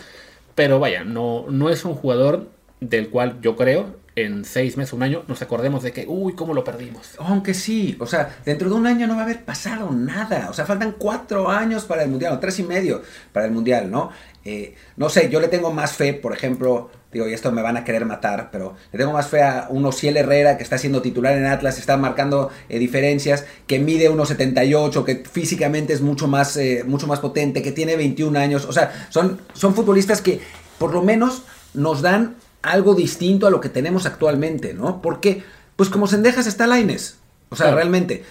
pero 0.55 0.79
vaya, 0.79 1.05
no, 1.05 1.46
no 1.48 1.70
es 1.70 1.85
un 1.85 1.94
jugador 1.94 2.46
del 2.81 3.09
cual 3.09 3.40
yo 3.40 3.57
creo 3.57 4.02
en 4.14 4.44
seis 4.44 4.77
meses, 4.77 4.92
un 4.92 5.03
año, 5.03 5.25
nos 5.27 5.40
acordemos 5.40 5.83
de 5.83 5.92
que, 5.92 6.07
uy, 6.07 6.35
¿cómo 6.35 6.53
lo 6.53 6.64
perdimos? 6.64 7.16
Aunque 7.18 7.55
sí, 7.55 7.96
o 7.98 8.07
sea, 8.07 8.37
dentro 8.44 8.68
de 8.68 8.75
un 8.75 8.87
año 8.87 9.07
no 9.07 9.14
va 9.14 9.22
a 9.22 9.25
haber 9.25 9.44
pasado 9.44 9.90
nada, 9.90 10.48
o 10.51 10.53
sea, 10.53 10.66
faltan 10.66 10.96
cuatro 10.98 11.48
años 11.48 11.85
para 11.85 12.03
el 12.03 12.11
Mundial, 12.11 12.35
o 12.35 12.38
tres 12.38 12.59
y 12.59 12.62
medio 12.62 13.03
para 13.33 13.46
el 13.46 13.53
Mundial, 13.53 13.90
¿no? 13.90 14.11
Eh, 14.44 14.75
no 14.96 15.09
sé, 15.09 15.31
yo 15.31 15.40
le 15.40 15.48
tengo 15.48 15.72
más 15.72 15.92
fe, 15.92 16.12
por 16.12 16.35
ejemplo, 16.35 16.90
digo, 17.12 17.27
y 17.29 17.33
esto 17.33 17.53
me 17.53 17.62
van 17.62 17.77
a 17.77 17.85
querer 17.85 18.05
matar, 18.05 18.51
pero 18.51 18.75
le 18.90 18.98
tengo 18.98 19.12
más 19.12 19.29
fe 19.29 19.42
a 19.42 19.68
un 19.70 19.87
Ociel 19.87 20.16
Herrera 20.16 20.59
que 20.59 20.62
está 20.62 20.77
siendo 20.77 21.01
titular 21.01 21.37
en 21.37 21.46
Atlas, 21.46 21.79
está 21.79 21.96
marcando 21.96 22.51
eh, 22.68 22.79
diferencias, 22.79 23.46
que 23.66 23.79
mide 23.79 24.11
1.78, 24.11 25.05
que 25.05 25.25
físicamente 25.31 25.92
es 25.92 26.03
mucho 26.03 26.29
más, 26.29 26.57
eh, 26.57 26.83
mucho 26.87 27.07
más 27.07 27.20
potente, 27.20 27.62
que 27.62 27.72
tiene 27.72 27.96
21 27.96 28.38
años. 28.38 28.64
O 28.64 28.72
sea, 28.72 29.07
son, 29.11 29.40
son 29.55 29.75
futbolistas 29.75 30.20
que 30.20 30.40
por 30.79 30.92
lo 30.92 31.03
menos 31.03 31.44
nos 31.72 32.03
dan 32.03 32.37
algo 32.62 32.94
distinto 32.94 33.46
a 33.46 33.51
lo 33.51 33.61
que 33.61 33.68
tenemos 33.68 34.07
actualmente, 34.07 34.75
¿no? 34.75 35.03
Porque, 35.03 35.42
pues 35.77 35.88
como 35.88 36.07
Sendejas 36.07 36.46
está 36.46 36.66
Laines. 36.66 37.18
O 37.48 37.57
sea, 37.57 37.75
realmente. 37.75 38.25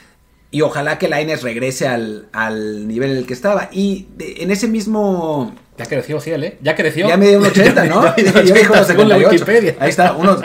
Y 0.50 0.62
ojalá 0.62 0.98
que 0.98 1.08
Laines 1.08 1.44
regrese 1.44 1.88
al, 1.88 2.28
al 2.34 2.88
nivel 2.88 3.12
en 3.12 3.18
el 3.18 3.26
que 3.26 3.34
estaba. 3.34 3.70
Y 3.72 4.08
en 4.20 4.52
ese 4.52 4.68
mismo 4.68 5.54
ya 5.82 5.86
creció, 5.86 6.20
sí, 6.20 6.32
¿eh? 6.32 6.58
Ya 6.62 6.76
creció. 6.76 7.08
Ya 7.08 7.18
me 7.18 7.28
dio 7.28 7.40
un 7.40 7.46
80, 7.46 7.86
¿no? 7.86 8.16
ya, 8.44 8.84
según 8.86 9.10
la 9.10 9.18
Wikipedia. 9.18 9.76
Ahí 9.80 9.90
está, 9.90 10.14
unos, 10.14 10.42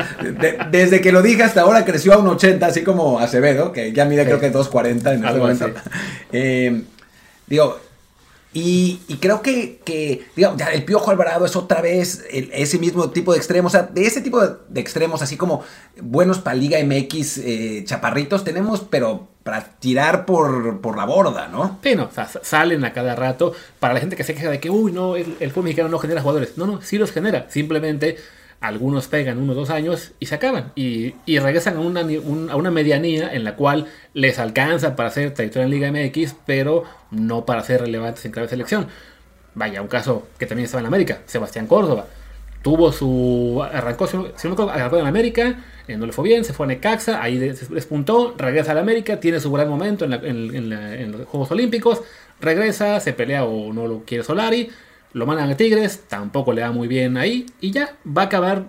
desde 0.70 1.00
que 1.00 1.12
lo 1.12 1.22
dije 1.22 1.42
hasta 1.42 1.62
ahora 1.62 1.84
creció 1.84 2.14
a 2.14 2.18
un 2.18 2.28
80, 2.28 2.64
así 2.64 2.82
como 2.82 3.18
Acevedo, 3.18 3.72
que 3.72 3.92
ya 3.92 4.04
mide 4.04 4.24
creo 4.24 4.40
que 4.40 4.50
240 4.50 5.14
en 5.14 5.24
este 5.24 5.38
momento. 5.38 5.70
Eh, 6.32 6.82
digo, 7.46 7.78
y, 8.58 9.18
creo 9.20 9.42
que, 9.42 10.24
digamos, 10.34 10.58
ya 10.58 10.68
el 10.68 10.82
Piojo 10.86 11.10
Alvarado 11.10 11.44
es 11.44 11.56
otra 11.56 11.82
vez 11.82 12.24
ese 12.30 12.78
mismo 12.78 13.10
tipo 13.10 13.32
de 13.32 13.36
extremos. 13.36 13.74
O 13.74 13.76
sea, 13.76 13.82
de 13.82 14.06
ese 14.06 14.22
tipo 14.22 14.40
de, 14.40 14.80
extremos, 14.80 15.20
así 15.20 15.36
como 15.36 15.62
buenos 16.00 16.38
para 16.38 16.56
Liga 16.56 16.78
MX, 16.82 17.36
eh, 17.36 17.84
chaparritos, 17.84 18.44
tenemos, 18.44 18.80
pero 18.80 19.28
para 19.42 19.62
tirar 19.62 20.24
por, 20.24 20.80
por, 20.80 20.96
la 20.96 21.04
borda, 21.04 21.48
¿no? 21.48 21.78
Sí, 21.82 21.94
no, 21.96 22.04
o 22.04 22.10
sea, 22.10 22.30
salen 22.42 22.82
a 22.86 22.94
cada 22.94 23.14
rato. 23.14 23.52
Para 23.78 23.92
la 23.92 24.00
gente 24.00 24.16
que 24.16 24.24
se 24.24 24.34
queja 24.34 24.48
de 24.48 24.58
que, 24.58 24.70
uy, 24.70 24.90
no, 24.90 25.16
el, 25.16 25.36
el 25.38 25.50
fútbol 25.50 25.64
mexicano 25.64 25.90
no 25.90 25.98
genera 25.98 26.22
jugadores. 26.22 26.56
No, 26.56 26.66
no, 26.66 26.80
sí 26.80 26.96
los 26.96 27.12
genera. 27.12 27.50
Simplemente 27.50 28.16
algunos 28.60 29.06
pegan 29.08 29.38
uno 29.38 29.52
o 29.52 29.54
dos 29.54 29.70
años 29.70 30.12
y 30.18 30.26
se 30.26 30.34
acaban. 30.34 30.72
Y, 30.74 31.14
regresan 31.26 31.76
a 31.76 31.80
una, 31.80 32.00
a 32.00 32.56
una, 32.56 32.70
medianía 32.70 33.32
en 33.32 33.44
la 33.44 33.56
cual 33.56 33.86
les 34.14 34.38
alcanza 34.38 34.96
para 34.96 35.10
ser 35.10 35.34
trayectoria 35.34 35.64
en 35.64 35.70
Liga 35.70 35.92
MX, 35.92 36.36
pero 36.46 36.84
no 37.10 37.44
para 37.44 37.62
ser 37.62 37.82
relevantes 37.82 38.24
en 38.24 38.32
clave 38.32 38.48
selección. 38.48 38.88
Vaya, 39.54 39.80
un 39.82 39.88
caso 39.88 40.28
que 40.38 40.46
también 40.46 40.66
estaba 40.66 40.80
en 40.80 40.86
América, 40.86 41.20
Sebastián 41.26 41.66
Córdoba. 41.66 42.06
Tuvo 42.62 42.92
su. 42.92 43.64
Arrancó, 43.72 44.06
si 44.06 44.16
no, 44.16 44.68
arrancó 44.68 44.98
en 44.98 45.06
América, 45.06 45.60
eh, 45.86 45.96
no 45.96 46.04
le 46.04 46.12
fue 46.12 46.24
bien, 46.24 46.44
se 46.44 46.52
fue 46.52 46.66
a 46.66 46.68
Necaxa, 46.68 47.22
ahí 47.22 47.38
despuntó, 47.38 48.34
regresa 48.36 48.72
a 48.72 48.74
la 48.74 48.80
América, 48.80 49.20
tiene 49.20 49.38
su 49.38 49.52
gran 49.52 49.68
momento 49.68 50.04
en, 50.04 50.12
en 50.12 51.12
los 51.12 51.26
Juegos 51.28 51.50
Olímpicos, 51.52 52.02
regresa, 52.40 52.98
se 52.98 53.12
pelea 53.12 53.44
o 53.44 53.72
no 53.72 53.86
lo 53.86 54.02
quiere 54.04 54.24
Solari, 54.24 54.70
lo 55.16 55.24
mandan 55.24 55.48
a 55.48 55.56
Tigres, 55.56 56.04
tampoco 56.08 56.52
le 56.52 56.60
da 56.60 56.72
muy 56.72 56.88
bien 56.88 57.16
ahí 57.16 57.46
y 57.58 57.70
ya 57.70 57.96
va 58.06 58.22
a 58.22 58.24
acabar. 58.26 58.66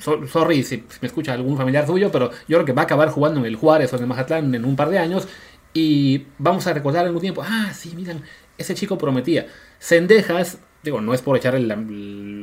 sorry 0.00 0.64
si 0.64 0.82
me 1.00 1.06
escucha 1.06 1.32
algún 1.32 1.56
familiar 1.56 1.86
suyo, 1.86 2.10
pero 2.10 2.32
yo 2.48 2.56
creo 2.56 2.64
que 2.64 2.72
va 2.72 2.82
a 2.82 2.84
acabar 2.86 3.10
jugando 3.10 3.38
en 3.38 3.46
el 3.46 3.54
Juárez 3.54 3.92
o 3.92 3.96
en 3.96 4.02
el 4.02 4.08
Mazatlán 4.08 4.52
en 4.52 4.64
un 4.64 4.74
par 4.74 4.90
de 4.90 4.98
años 4.98 5.28
y 5.72 6.26
vamos 6.38 6.66
a 6.66 6.72
recordar 6.72 7.08
un 7.08 7.20
tiempo, 7.20 7.44
ah, 7.46 7.70
sí, 7.72 7.92
miren, 7.94 8.24
ese 8.58 8.74
chico 8.74 8.98
prometía. 8.98 9.46
Sendejas, 9.78 10.58
digo, 10.82 11.00
no 11.00 11.14
es 11.14 11.22
por 11.22 11.36
echarle 11.36 11.60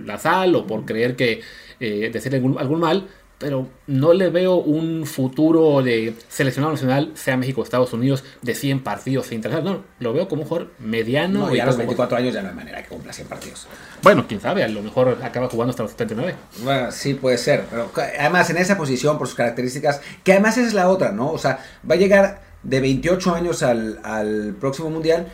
la, 0.05 0.17
sal 0.17 0.55
o 0.55 0.65
por 0.65 0.85
creer 0.85 1.17
que 1.17 1.41
eh, 1.81 2.09
decirle 2.13 2.37
algún, 2.37 2.79
mal, 2.79 3.09
pero 3.39 3.67
no 3.85 4.13
le 4.13 4.29
veo 4.31 4.55
un 4.55 5.05
futuro 5.05 5.83
de 5.83 6.15
seleccionado 6.27 6.73
nacional, 6.73 7.11
sea 7.13 7.37
México 7.37 7.61
o 7.61 7.63
Estados 7.63 7.93
Unidos, 7.93 8.23
de 8.41 8.55
100 8.55 8.81
partidos 8.83 9.31
internacionales. 9.31 9.81
No, 9.81 10.03
lo 10.03 10.13
veo 10.13 10.27
como 10.27 10.41
un 10.41 10.47
jugador 10.47 10.71
mediano. 10.79 11.47
No, 11.47 11.55
y 11.55 11.59
a 11.59 11.65
los 11.65 11.75
como- 11.75 11.83
24 11.85 12.17
años 12.17 12.33
ya 12.33 12.41
no 12.41 12.49
hay 12.49 12.55
manera 12.55 12.81
que 12.81 12.89
cumpla 12.89 13.13
100 13.13 13.27
partidos. 13.27 13.67
Bueno, 14.01 14.25
quién 14.27 14.41
sabe, 14.41 14.63
a 14.63 14.67
lo 14.67 14.81
mejor 14.81 15.19
acaba 15.23 15.49
jugando 15.49 15.69
hasta 15.69 15.83
los 15.83 15.91
79. 15.91 16.35
Bueno, 16.63 16.91
sí 16.91 17.13
puede 17.13 17.37
ser, 17.37 17.65
pero 17.69 17.91
además 18.19 18.49
en 18.49 18.57
esa 18.57 18.75
posición, 18.77 19.17
por 19.19 19.27
sus 19.27 19.35
características, 19.35 20.01
que 20.23 20.31
además 20.31 20.57
esa 20.57 20.67
es 20.67 20.73
la 20.73 20.89
otra, 20.89 21.11
¿no? 21.11 21.31
O 21.31 21.37
sea, 21.37 21.59
va 21.89 21.93
a 21.93 21.97
llegar 21.97 22.41
de 22.63 22.79
28 22.79 23.35
años 23.35 23.61
al, 23.61 23.99
al 24.03 24.55
próximo 24.59 24.89
mundial 24.89 25.27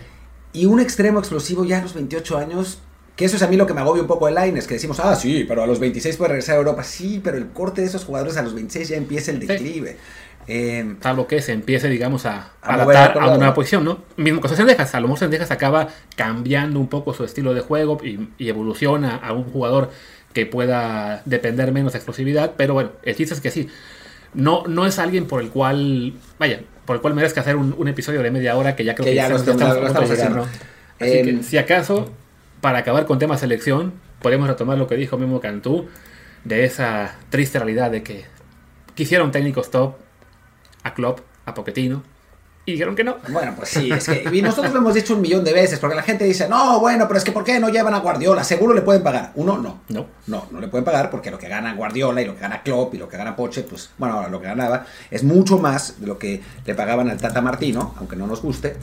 y 0.52 0.66
un 0.66 0.80
extremo 0.82 1.20
explosivo 1.20 1.63
ya 1.63 1.80
a 1.80 1.82
los 1.84 1.94
28 1.94 2.38
años, 2.38 2.80
que 3.15 3.26
eso 3.26 3.36
es 3.36 3.41
a 3.43 3.47
mí 3.47 3.58
lo 3.58 3.67
que 3.67 3.73
me 3.73 3.82
agobia 3.82 4.02
un 4.02 4.08
poco 4.08 4.28
el 4.28 4.36
line, 4.36 4.58
es 4.58 4.67
que 4.67 4.73
decimos, 4.76 4.99
ah, 4.99 5.15
sí, 5.15 5.45
pero 5.47 5.63
a 5.63 5.67
los 5.67 5.80
26 5.80 6.17
puede 6.17 6.30
regresar 6.30 6.56
a 6.56 6.58
Europa. 6.60 6.84
Sí, 6.84 7.21
pero 7.23 7.38
el 7.38 7.49
corte 7.49 7.82
de 7.82 7.88
esos 7.88 8.06
jugadores 8.06 8.38
a 8.38 8.41
los 8.41 8.54
26 8.56 8.89
ya 8.89 8.97
empieza 8.97 9.32
el 9.32 9.39
declive. 9.39 9.97
Eh, 10.45 10.95
Salvo 11.02 11.26
que 11.26 11.41
se 11.41 11.54
empiece, 11.54 11.88
digamos, 11.88 12.26
a, 12.26 12.52
A 12.62 12.73
adaptar 12.73 13.17
a 13.17 13.28
una 13.28 13.38
nueva 13.38 13.54
posición, 13.54 13.86
¿no? 13.86 13.99
Mismo 14.17 14.41
caso 14.41 14.56
Sendejas, 14.56 14.93
a 14.93 14.99
lo 14.99 15.08
mejor 15.08 15.19
Sendejas 15.19 15.52
acaba 15.52 15.88
cambiando 16.17 16.80
un 16.80 16.88
poco 16.89 17.13
su 17.13 17.23
estilo 17.23 17.54
de 17.54 17.62
juego 17.62 17.97
y, 18.04 18.28
y 18.38 18.49
evoluciona 18.49 19.15
a 19.15 19.32
un 19.32 19.45
jugador 19.45 19.89
que 20.34 20.45
pueda 20.45 21.21
depender 21.26 21.71
menos 21.71 21.93
de 21.93 21.99
explosividad, 21.99 22.54
pero 22.58 22.73
bueno, 22.73 22.91
el 23.04 23.15
chiste 23.15 23.36
es 23.36 23.39
que 23.41 23.52
sí, 23.52 23.69
no, 24.34 24.63
no 24.67 24.86
es 24.86 24.99
alguien 24.99 25.28
por 25.28 25.41
el 25.41 25.49
cual, 25.49 26.13
vaya, 26.39 26.62
por 26.86 26.95
el 26.95 27.02
cual 27.02 27.13
merezca 27.13 27.41
hacer 27.41 27.56
un, 27.56 27.76
un 27.78 27.88
episodio 27.88 28.21
de 28.23 28.32
media 28.32 28.58
hora 28.58 28.76
que 28.76 28.84
ya 28.84 28.95
creo 28.95 29.06
Que 29.06 29.12
que, 29.12 29.15
ya 29.15 29.30
lo 29.30 29.36
estamos, 29.38 29.62
estamos- 29.62 30.10
lo 30.10 30.13
haciendo. 30.13 30.47
Así 30.99 31.12
Em, 31.19 31.38
que, 31.38 31.43
si 31.43 31.58
acaso, 31.58 32.12
para 32.63 32.78
acabar 32.80 33.06
con 33.06 33.19
tema 33.19 33.38
selección, 33.38 33.91
podemos 34.21 34.47
retomar 34.47 34.78
lo 34.78 34.88
que 34.88 34.95
dijo 34.95 35.17
mismo 35.17 35.41
Cantú, 35.41 35.89
de 36.45 36.63
esa 36.63 37.13
triste 37.30 37.60
realidad 37.60 37.91
de 37.91 38.04
que 38.04 38.23
quisieron 38.95 39.34
técnicos 39.34 39.69
top 39.69 39.95
a 40.82 40.93
Klopp, 40.93 41.19
a 41.45 41.54
Pochettino, 41.54 42.04
y 42.65 42.71
dijeron 42.71 42.95
que 42.95 43.04
no. 43.04 43.17
Bueno, 43.28 43.54
pues 43.58 43.67
sí, 43.67 43.91
es 43.91 44.08
que 44.08 44.30
y 44.32 44.41
nosotros 44.41 44.71
lo 44.71 44.80
hemos 44.80 44.93
dicho 44.93 45.13
un 45.13 45.19
millón 45.19 45.43
de 45.43 45.52
veces, 45.52 45.78
porque 45.78 45.97
la 45.97 46.04
gente 46.04 46.23
dice, 46.23 46.47
no, 46.47 46.80
bueno, 46.80 47.06
pero 47.06 47.17
es 47.17 47.26
que 47.26 47.34
¿por 47.34 47.43
qué 47.43 47.60
no 47.60 47.67
llevan 47.67 47.95
a 47.95 47.99
Guardiola? 47.99 48.45
Seguro 48.45 48.73
le 48.73 48.82
pueden 48.82 49.04
pagar. 49.04 49.34
Uno, 49.36 49.58
no. 49.58 49.82
No. 49.89 50.08
No, 50.28 50.47
no 50.49 50.62
le 50.62 50.69
pueden 50.69 50.86
pagar 50.86 51.10
porque 51.12 51.32
lo 51.32 51.38
que 51.38 51.49
gana 51.49 51.73
Guardiola 51.73 52.21
y 52.21 52.26
lo 52.26 52.34
que 52.34 52.39
gana 52.39 52.63
Klopp 52.63 52.93
y 52.93 52.97
lo 52.97 53.10
que 53.10 53.17
gana 53.17 53.36
Poche, 53.36 53.63
pues, 53.63 53.89
bueno, 53.97 54.15
ahora 54.15 54.30
lo 54.30 54.39
que 54.39 54.47
ganaba 54.47 54.86
es 55.12 55.26
mucho 55.26 55.60
más 55.60 55.99
de 55.99 56.08
lo 56.08 56.17
que 56.17 56.41
le 56.65 56.76
pagaban 56.76 57.10
al 57.10 57.17
Tata 57.17 57.41
Martino, 57.41 57.93
aunque 57.97 58.15
no 58.15 58.26
nos 58.26 58.41
guste. 58.41 58.78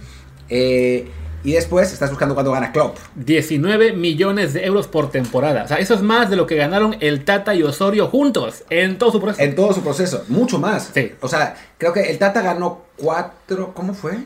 Eh, 0.50 1.08
y 1.42 1.52
después 1.52 1.92
estás 1.92 2.10
buscando 2.10 2.34
cuánto 2.34 2.52
gana 2.52 2.72
Klopp. 2.72 2.98
19 3.14 3.92
millones 3.92 4.52
de 4.52 4.64
euros 4.64 4.86
por 4.86 5.10
temporada. 5.10 5.64
O 5.64 5.68
sea, 5.68 5.78
eso 5.78 5.94
es 5.94 6.02
más 6.02 6.30
de 6.30 6.36
lo 6.36 6.46
que 6.46 6.56
ganaron 6.56 6.96
el 7.00 7.24
Tata 7.24 7.54
y 7.54 7.62
Osorio 7.62 8.08
juntos 8.08 8.64
en 8.70 8.98
todo 8.98 9.12
su 9.12 9.20
proceso. 9.20 9.42
En 9.42 9.54
todo 9.54 9.72
su 9.72 9.82
proceso, 9.82 10.24
mucho 10.28 10.58
más. 10.58 10.90
Sí. 10.92 11.12
O 11.20 11.28
sea, 11.28 11.56
creo 11.78 11.92
que 11.92 12.10
el 12.10 12.18
Tata 12.18 12.42
ganó 12.42 12.82
cuatro, 12.96 13.72
¿cómo 13.74 13.94
fue? 13.94 14.18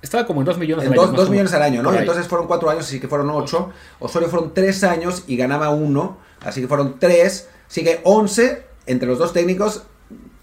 Estaba 0.00 0.26
como 0.26 0.40
en 0.40 0.46
2 0.46 0.58
millones 0.58 0.84
En 0.84 0.92
al 0.92 0.98
año, 0.98 1.02
dos, 1.02 1.10
más 1.10 1.16
dos 1.18 1.28
o 1.28 1.30
millones 1.32 1.52
al 1.54 1.62
año, 1.62 1.82
¿no? 1.82 1.92
Entonces 1.92 2.28
fueron 2.28 2.46
cuatro 2.46 2.70
años, 2.70 2.84
así 2.84 3.00
que 3.00 3.08
fueron 3.08 3.30
ocho. 3.30 3.70
Osorio 3.98 4.28
fueron 4.28 4.54
tres 4.54 4.84
años 4.84 5.24
y 5.26 5.36
ganaba 5.36 5.70
uno, 5.70 6.18
así 6.40 6.60
que 6.60 6.68
fueron 6.68 6.98
tres. 7.00 7.48
Así 7.68 7.82
que 7.82 8.00
once 8.04 8.64
entre 8.86 9.08
los 9.08 9.18
dos 9.18 9.32
técnicos 9.32 9.82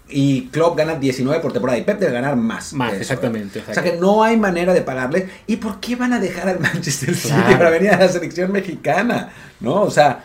y 0.08 0.48
Klopp 0.48 0.76
gana 0.78 0.94
19 0.94 1.40
por 1.40 1.52
temporada 1.52 1.78
y 1.78 1.82
Pep 1.82 1.98
debe 1.98 2.12
ganar 2.12 2.36
más. 2.36 2.72
Más, 2.72 2.92
eso, 2.92 3.02
exactamente, 3.02 3.62
o 3.68 3.74
sea 3.74 3.82
que 3.82 3.94
no 3.96 4.22
hay 4.22 4.36
manera 4.36 4.72
de 4.72 4.82
pagarle. 4.82 5.28
¿Y 5.46 5.56
por 5.56 5.80
qué 5.80 5.96
van 5.96 6.12
a 6.12 6.20
dejar 6.20 6.48
al 6.48 6.60
Manchester 6.60 7.14
City 7.14 7.34
Claro. 7.34 7.58
para 7.58 7.70
venir 7.70 7.90
a 7.90 7.98
la 7.98 8.08
selección 8.08 8.52
mexicana? 8.52 9.30
¿No? 9.60 9.82
O 9.82 9.90
sea, 9.90 10.24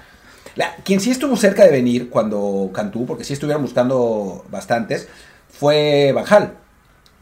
la- 0.55 0.75
quien 0.83 0.99
sí 0.99 1.09
estuvo 1.11 1.35
cerca 1.35 1.63
de 1.63 1.71
venir 1.71 2.09
cuando 2.09 2.69
Cantú, 2.73 3.05
porque 3.05 3.23
sí 3.23 3.33
estuvieron 3.33 3.63
buscando 3.63 4.45
bastantes, 4.51 5.07
fue 5.49 6.11
Banjal. 6.13 6.53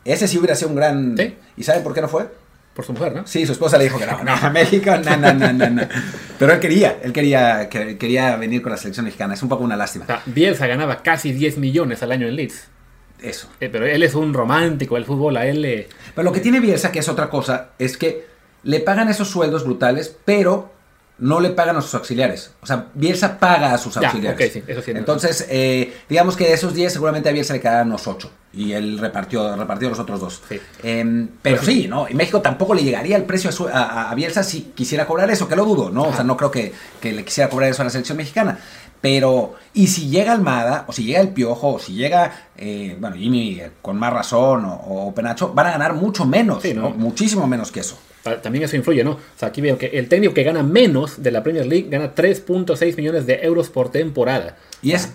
Ese 0.05 0.27
sí 0.27 0.37
hubiera 0.37 0.55
sido 0.55 0.69
un 0.69 0.75
gran... 0.75 1.15
Sí. 1.17 1.35
¿Y 1.57 1.63
saben 1.63 1.83
por 1.83 1.93
qué 1.93 2.01
no 2.01 2.07
fue? 2.07 2.27
Por 2.73 2.85
su 2.85 2.93
mujer, 2.93 3.13
¿no? 3.15 3.27
Sí, 3.27 3.45
su 3.45 3.51
esposa 3.51 3.77
le 3.77 3.83
dijo 3.85 3.99
que 3.99 4.05
no, 4.05 4.23
no, 4.23 4.33
a 4.33 4.49
México, 4.49 4.91
no, 5.03 5.17
no, 5.17 5.33
no, 5.33 5.51
no, 5.53 5.69
no. 5.69 5.81
Pero 6.39 6.53
él 6.53 6.59
quería, 6.59 6.97
él 7.03 7.11
quería, 7.13 7.69
que- 7.69 7.97
quería 7.97 8.35
venir 8.37 8.61
con 8.61 8.71
la 8.71 8.77
selección 8.77 9.05
mexicana. 9.05 9.33
Es 9.35 9.43
un 9.43 9.49
poco 9.49 9.63
una 9.63 9.75
lástima. 9.77 10.05
O 10.05 10.07
sea, 10.07 10.21
Bielsa 10.25 10.65
ganaba 10.65 11.03
casi 11.03 11.31
10 11.33 11.57
millones 11.57 12.01
al 12.01 12.11
año 12.11 12.27
en 12.27 12.35
Leeds. 12.37 12.67
Eso. 13.21 13.49
Eh, 13.59 13.67
pero 13.69 13.85
él 13.85 14.01
es 14.01 14.15
un 14.15 14.33
romántico 14.33 14.95
del 14.95 15.03
fútbol, 15.05 15.35
a 15.37 15.45
él 15.45 15.61
le... 15.61 15.89
Pero 16.15 16.23
lo 16.23 16.31
que 16.31 16.39
tiene 16.39 16.61
Bielsa, 16.61 16.91
que 16.91 16.99
es 16.99 17.09
otra 17.09 17.29
cosa, 17.29 17.71
es 17.77 17.97
que 17.97 18.25
le 18.63 18.79
pagan 18.79 19.09
esos 19.09 19.27
sueldos 19.29 19.65
brutales, 19.65 20.15
pero 20.23 20.71
no 21.19 21.39
le 21.39 21.49
pagan 21.51 21.75
a 21.77 21.81
sus 21.81 21.93
auxiliares. 21.95 22.51
O 22.61 22.65
sea, 22.65 22.87
Bielsa 22.93 23.39
paga 23.39 23.73
a 23.73 23.77
sus 23.77 23.95
Ya, 23.95 24.07
auxiliares. 24.09 24.39
ok, 24.47 24.53
sí, 24.53 24.63
eso 24.67 24.81
sí. 24.81 24.91
Entonces, 24.91 25.45
eh, 25.49 25.93
digamos 26.07 26.35
que 26.37 26.45
de 26.45 26.53
esos 26.53 26.73
10 26.73 26.93
seguramente 26.93 27.29
a 27.29 27.31
Bielsa 27.31 27.53
le 27.53 27.59
quedaron 27.59 27.87
unos 27.89 28.07
8. 28.07 28.31
Y 28.53 28.71
él 28.71 28.97
repartió, 28.97 29.55
repartió 29.55 29.89
los 29.89 29.99
otros 29.99 30.19
dos. 30.19 30.41
Sí. 30.49 30.59
Em, 30.81 31.27
pero 31.41 31.61
sí, 31.61 31.87
¿no? 31.87 32.07
En 32.07 32.17
México 32.17 32.41
tampoco 32.41 32.73
le 32.73 32.83
llegaría 32.83 33.15
el 33.15 33.23
precio 33.23 33.49
a, 33.49 33.53
su- 33.53 33.67
a- 33.67 34.09
a 34.09 34.15
Bielsa 34.15 34.41
si 34.43 34.71
quisiera 34.75 35.05
cobrar 35.05 35.29
eso, 35.29 35.47
que 35.47 35.55
lo 35.55 35.65
dudo, 35.65 35.91
¿no? 35.91 36.03
O 36.03 36.13
sea, 36.13 36.23
no 36.23 36.35
creo 36.35 36.49
que, 36.49 36.73
que 36.99 37.11
le 37.11 37.23
quisiera 37.23 37.49
cobrar 37.49 37.69
eso 37.69 37.81
a 37.81 37.85
la 37.85 37.91
selección 37.91 38.17
mexicana. 38.17 38.57
Pero, 39.01 39.55
y 39.73 39.87
si 39.87 40.09
llega 40.09 40.33
Almada, 40.33 40.83
o 40.87 40.91
si 40.91 41.03
llega 41.05 41.21
el 41.21 41.29
Piojo, 41.29 41.75
o 41.75 41.79
si 41.79 41.93
llega, 41.93 42.49
eh, 42.57 42.97
bueno, 42.99 43.15
Jimmy 43.15 43.59
eh, 43.59 43.71
con 43.81 43.97
más 43.97 44.11
razón, 44.11 44.65
o, 44.65 44.73
o 45.07 45.13
Penacho, 45.13 45.53
van 45.53 45.67
a 45.67 45.71
ganar 45.71 45.93
mucho 45.93 46.25
menos, 46.25 46.61
Sí, 46.63 46.73
¿no? 46.73 46.81
¿no? 46.83 46.89
Muchísimo 46.91 47.47
menos 47.47 47.71
que 47.71 47.79
eso. 47.81 47.97
Ta- 48.23 48.41
También 48.41 48.65
eso 48.65 48.75
influye, 48.75 49.03
¿no? 49.03 49.11
O 49.11 49.19
sea, 49.37 49.49
aquí 49.49 49.61
veo 49.61 49.77
que 49.77 49.87
el 49.87 50.07
técnico 50.09 50.33
que 50.33 50.43
gana 50.43 50.63
menos 50.63 51.21
de 51.23 51.31
la 51.31 51.41
Premier 51.43 51.65
League 51.65 51.87
gana 51.89 52.13
3.6 52.15 52.95
millones 52.97 53.25
de 53.25 53.39
euros 53.43 53.69
por 53.69 53.89
temporada. 53.91 54.57
Y 54.81 54.91
es, 54.91 55.13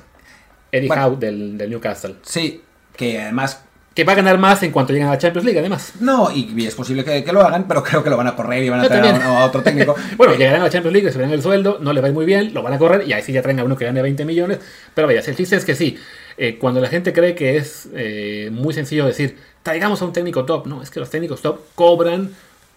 Eddie 0.72 0.88
Bueno. 0.88 1.06
Howe 1.06 1.16
del, 1.18 1.58
del 1.58 1.70
Newcastle. 1.70 2.16
sí, 2.22 2.62
que 2.96 3.20
además 3.20 3.62
Que 3.94 4.02
va 4.04 4.12
a 4.12 4.16
ganar 4.16 4.38
más 4.38 4.62
en 4.64 4.72
cuanto 4.72 4.92
lleguen 4.92 5.06
a 5.08 5.12
la 5.12 5.18
Champions 5.18 5.44
League, 5.44 5.58
además. 5.60 5.92
No, 6.00 6.30
y 6.32 6.52
y 6.56 6.66
es 6.66 6.74
posible 6.74 7.04
que, 7.04 7.22
que 7.22 7.32
lo 7.32 7.42
hagan, 7.42 7.68
pero 7.68 7.82
creo 7.82 8.02
que 8.02 8.10
lo 8.10 8.16
van 8.16 8.26
a 8.26 8.34
correr 8.34 8.62
y 8.64 8.68
van 8.68 8.80
a 8.80 8.82
Yo 8.84 8.88
traer 8.88 9.14
a, 9.22 9.38
a 9.42 9.44
otro 9.46 9.62
técnico. 9.62 9.94
Bueno, 10.16 10.34
llegarán 10.34 10.62
a 10.62 10.64
la 10.64 10.70
Champions 10.70 10.92
League, 10.92 11.04
les 11.04 11.14
subirán 11.14 11.32
el 11.32 11.42
sueldo, 11.42 11.78
no 11.80 11.92
les 11.92 12.02
va 12.02 12.06
a 12.06 12.10
ir 12.10 12.14
muy 12.14 12.24
bien, 12.26 12.52
lo 12.54 12.62
van 12.62 12.72
a 12.72 12.78
correr 12.78 13.06
y 13.06 13.12
ahí 13.12 13.22
sí 13.22 13.32
ya 13.32 13.42
traen 13.42 13.60
a 13.60 13.64
uno 13.64 13.76
que 13.76 13.84
gane 13.84 14.00
20 14.02 14.24
millones. 14.24 14.58
Pero 14.94 15.06
vaya, 15.06 15.20
el 15.24 15.36
chiste 15.36 15.54
es 15.56 15.64
que 15.64 15.74
sí, 15.76 15.96
eh, 16.36 16.56
cuando 16.58 16.80
la 16.80 16.88
gente 16.88 17.12
cree 17.12 17.34
que 17.36 17.56
es 17.56 17.88
eh, 17.94 18.48
muy 18.52 18.74
sencillo 18.74 19.06
decir, 19.06 19.36
traigamos 19.62 20.02
a 20.02 20.04
un 20.06 20.12
técnico 20.12 20.44
top, 20.44 20.66
no, 20.66 20.82
es 20.82 20.90
que 20.90 20.98
los 20.98 21.08
técnicos 21.10 21.40
top 21.40 21.60
cobran 21.76 22.30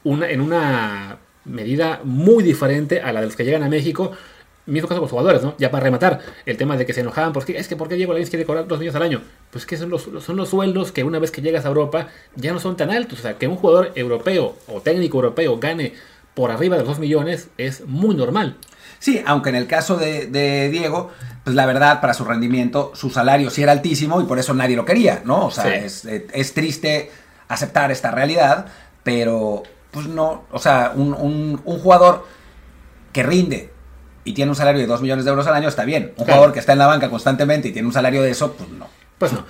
una, 0.07 0.29
en 0.29 0.41
una 0.41 1.17
medida 1.45 2.01
muy 2.03 2.43
diferente 2.43 3.01
a 3.01 3.11
la 3.13 3.19
de 3.21 3.27
los 3.27 3.35
que 3.35 3.43
llegan 3.45 3.63
a 3.63 3.69
México. 3.69 4.11
Mismo 4.65 4.89
caso 4.89 4.99
con 4.99 5.05
los 5.05 5.11
jugadores, 5.11 5.43
¿no? 5.43 5.55
Ya 5.57 5.71
para 5.71 5.83
rematar, 5.85 6.19
el 6.45 6.57
tema 6.57 6.75
de 6.75 6.85
que 6.85 6.93
se 6.93 6.99
enojaban, 6.99 7.31
porque 7.31 7.57
es 7.57 7.69
que 7.69 7.77
¿por 7.77 7.87
qué 7.87 7.95
Diego 7.95 8.11
Lainez 8.11 8.29
quiere 8.29 8.43
cobrar 8.43 8.67
2 8.67 8.79
millones 8.79 8.95
al 8.97 9.03
año? 9.03 9.21
Pues 9.49 9.65
que 9.65 9.77
son 9.77 9.89
los, 9.89 10.09
son 10.19 10.35
los 10.35 10.49
sueldos 10.49 10.91
que 10.91 11.05
una 11.05 11.19
vez 11.19 11.31
que 11.31 11.41
llegas 11.41 11.63
a 11.63 11.69
Europa 11.69 12.07
ya 12.35 12.51
no 12.51 12.59
son 12.59 12.75
tan 12.75 12.91
altos. 12.91 13.19
O 13.19 13.21
sea, 13.21 13.37
que 13.37 13.47
un 13.47 13.55
jugador 13.55 13.93
europeo 13.95 14.57
o 14.67 14.81
técnico 14.81 15.17
europeo 15.19 15.57
gane 15.57 15.93
por 16.33 16.51
arriba 16.51 16.75
de 16.75 16.81
los 16.81 16.89
2 16.89 16.99
millones 16.99 17.47
es 17.57 17.85
muy 17.87 18.13
normal. 18.13 18.57
Sí, 18.99 19.21
aunque 19.25 19.49
en 19.49 19.55
el 19.55 19.67
caso 19.67 19.95
de, 19.95 20.25
de 20.27 20.67
Diego, 20.69 21.11
pues 21.45 21.55
la 21.55 21.65
verdad, 21.65 22.01
para 22.01 22.13
su 22.13 22.25
rendimiento, 22.25 22.91
su 22.93 23.09
salario 23.09 23.49
sí 23.49 23.63
era 23.63 23.71
altísimo 23.71 24.19
y 24.19 24.25
por 24.25 24.37
eso 24.37 24.53
nadie 24.53 24.75
lo 24.75 24.83
quería, 24.83 25.21
¿no? 25.23 25.45
O 25.45 25.51
sea, 25.51 25.63
Sí. 25.63 25.69
es, 25.85 26.05
es 26.33 26.53
triste 26.53 27.09
aceptar 27.47 27.89
esta 27.91 28.11
realidad, 28.11 28.65
pero 29.03 29.63
pues 30.03 30.07
no, 30.15 30.43
o 30.51 30.59
sea, 30.59 30.91
un, 30.95 31.13
un- 31.13 31.61
un 31.63 31.79
jugador 31.79 32.25
que 33.11 33.23
rinde 33.23 33.71
y 34.23 34.33
tiene 34.33 34.49
un 34.51 34.55
salario 34.55 34.81
de 34.81 34.87
2 34.87 35.01
millones 35.01 35.25
de 35.25 35.31
euros 35.31 35.47
al 35.47 35.55
año 35.55 35.69
está 35.69 35.85
bien. 35.85 36.13
Un 36.17 36.25
Claro. 36.25 36.33
jugador 36.33 36.53
que 36.53 36.59
está 36.59 36.73
en 36.73 36.79
la 36.79 36.87
banca 36.87 37.09
constantemente 37.09 37.69
y 37.69 37.71
tiene 37.71 37.87
un 37.87 37.93
salario 37.93 38.21
de 38.21 38.29
eso, 38.31 38.53
pues 38.53 38.69
no. 38.69 38.87
Pues 39.17 39.33
no. 39.33 39.45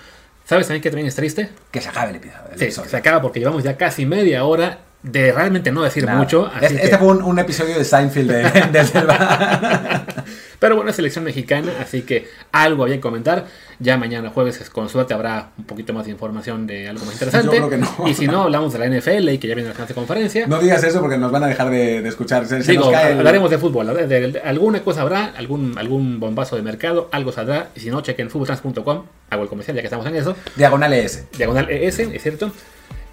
¿Sabes 0.46 0.68
también 0.68 0.82
que 0.82 0.90
también 0.90 1.08
es 1.08 1.16
triste? 1.16 1.50
Que 1.72 1.82
se 1.82 1.90
acabe 1.90 2.12
el 2.12 2.16
episodio. 2.18 2.44
el 2.54 2.58
Sí, 2.60 2.66
episodio. 2.66 2.90
se 2.90 2.98
acaba 2.98 3.22
porque 3.22 3.40
llevamos 3.40 3.64
ya 3.64 3.76
casi 3.76 4.06
media 4.06 4.46
hora 4.46 4.80
de 5.04 5.32
realmente 5.32 5.72
no 5.72 5.82
decir 5.84 6.06
Nada. 6.06 6.18
mucho. 6.18 6.46
así 6.54 6.66
Este, 6.66 6.78
que- 6.78 6.84
este 6.86 6.98
fue 6.98 7.08
un, 7.08 7.22
un 7.24 7.40
episodio 7.40 7.78
de 7.78 7.84
Seinfeld 7.84 8.32
de, 8.32 9.02
bar. 9.08 10.16
Pero 10.60 10.76
bueno, 10.76 10.90
es 10.90 10.96
selección 10.96 11.24
mexicana, 11.24 11.72
así 11.80 12.02
que 12.02 12.28
algo 12.52 12.84
había 12.84 12.96
que 12.96 13.02
comentar. 13.02 13.46
Ya 13.80 13.96
mañana 13.98 14.32
jueves, 14.32 14.70
con 14.72 14.90
suerte, 14.90 15.14
habrá 15.14 15.52
un 15.58 15.66
poquito 15.66 15.94
más 15.94 16.06
de 16.06 16.12
información 16.12 16.66
de 16.66 16.90
algo 16.90 17.06
más 17.06 17.14
interesante. 17.14 17.46
Yo 17.58 17.68
creo 17.68 17.70
que 17.70 17.78
no. 17.78 18.08
Y 18.08 18.16
si 18.16 18.26
no, 18.26 18.42
hablamos 18.44 18.74
de 18.74 18.80
la 18.80 18.88
NFL 18.88 19.30
y 19.30 19.38
que 19.38 19.48
ya 19.48 19.54
viene 19.54 19.70
la 19.70 19.74
siguiente 19.76 19.94
conferencia. 19.94 20.48
No 20.48 20.58
digas 20.60 20.84
eso 20.84 21.00
porque 21.00 21.18
nos 21.20 21.32
van 21.32 21.44
a 21.44 21.48
dejar 21.48 21.70
de, 21.70 22.02
de 22.02 22.10
escuchar. 22.10 22.48
Se, 22.48 22.64
se 22.64 22.72
Digo, 22.72 22.86
nos 22.86 22.94
cae 22.94 23.12
el- 23.12 23.20
hablaremos 23.20 23.52
de 23.52 23.60
fútbol. 23.60 23.86
de- 23.96 24.08
de- 24.08 24.40
alguna 24.40 24.80
cosa 24.82 25.02
habrá, 25.04 25.26
algún, 25.38 25.78
algún 25.78 26.20
bombazo 26.20 26.56
de 26.56 26.64
mercado, 26.64 27.08
algo 27.12 27.32
saldrá. 27.32 27.70
Y 27.76 27.82
si 27.82 27.90
no, 27.92 28.02
chequen 28.02 28.32
futboltrans.com. 28.32 29.04
Hago 29.30 29.44
el 29.44 29.50
comercial 29.50 29.76
ya 29.76 29.82
que 29.84 29.88
estamos 29.88 30.08
en 30.08 30.16
eso. 30.16 30.36
Diagonal 30.56 30.92
ES. 30.94 31.26
Diagonal 31.38 31.70
ES, 31.70 32.00
es 32.00 32.24
cierto. 32.24 32.52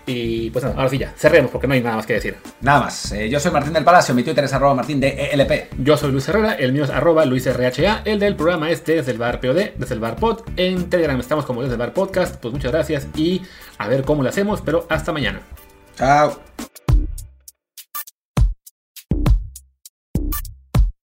Y 0.06 0.50
pues 0.50 0.64
nada, 0.64 0.76
ahora 0.76 0.88
sí 0.90 0.98
ya, 0.98 1.14
cerremos 1.16 1.50
porque 1.50 1.66
no 1.66 1.74
hay 1.74 1.80
nada 1.80 1.96
más 1.96 2.06
que 2.06 2.14
decir. 2.14 2.36
Nada 2.60 2.80
más. 2.80 3.12
Eh, 3.12 3.28
yo 3.28 3.40
soy 3.40 3.52
Martín 3.52 3.72
del 3.72 3.84
Palacio. 3.84 4.14
Mi 4.14 4.22
Twitter 4.22 4.44
es 4.44 4.52
arroba 4.52 4.74
martín 4.74 5.00
de 5.00 5.30
ELP. 5.32 5.72
Yo 5.78 5.96
soy 5.96 6.12
Luis 6.12 6.28
Herrera, 6.28 6.54
el 6.54 6.72
mío 6.72 6.84
es 6.84 6.90
arroba 6.90 7.24
luisrha, 7.24 8.02
el 8.04 8.18
del 8.18 8.36
programa 8.36 8.70
es 8.70 8.84
desde 8.84 9.12
el 9.12 9.18
bar 9.18 9.40
POD, 9.40 9.76
desde 9.76 9.94
el 9.94 10.00
bar 10.00 10.16
pod, 10.16 10.42
en 10.56 10.90
Telegram 10.90 11.18
estamos 11.18 11.44
como 11.44 11.62
desde 11.62 11.74
el 11.74 11.78
bar 11.78 11.92
podcast, 11.92 12.36
pues 12.36 12.52
muchas 12.52 12.72
gracias 12.72 13.06
y 13.16 13.42
a 13.78 13.88
ver 13.88 14.02
cómo 14.04 14.22
lo 14.22 14.28
hacemos, 14.28 14.60
pero 14.60 14.86
hasta 14.90 15.12
mañana. 15.12 15.40
Chao. 15.96 16.38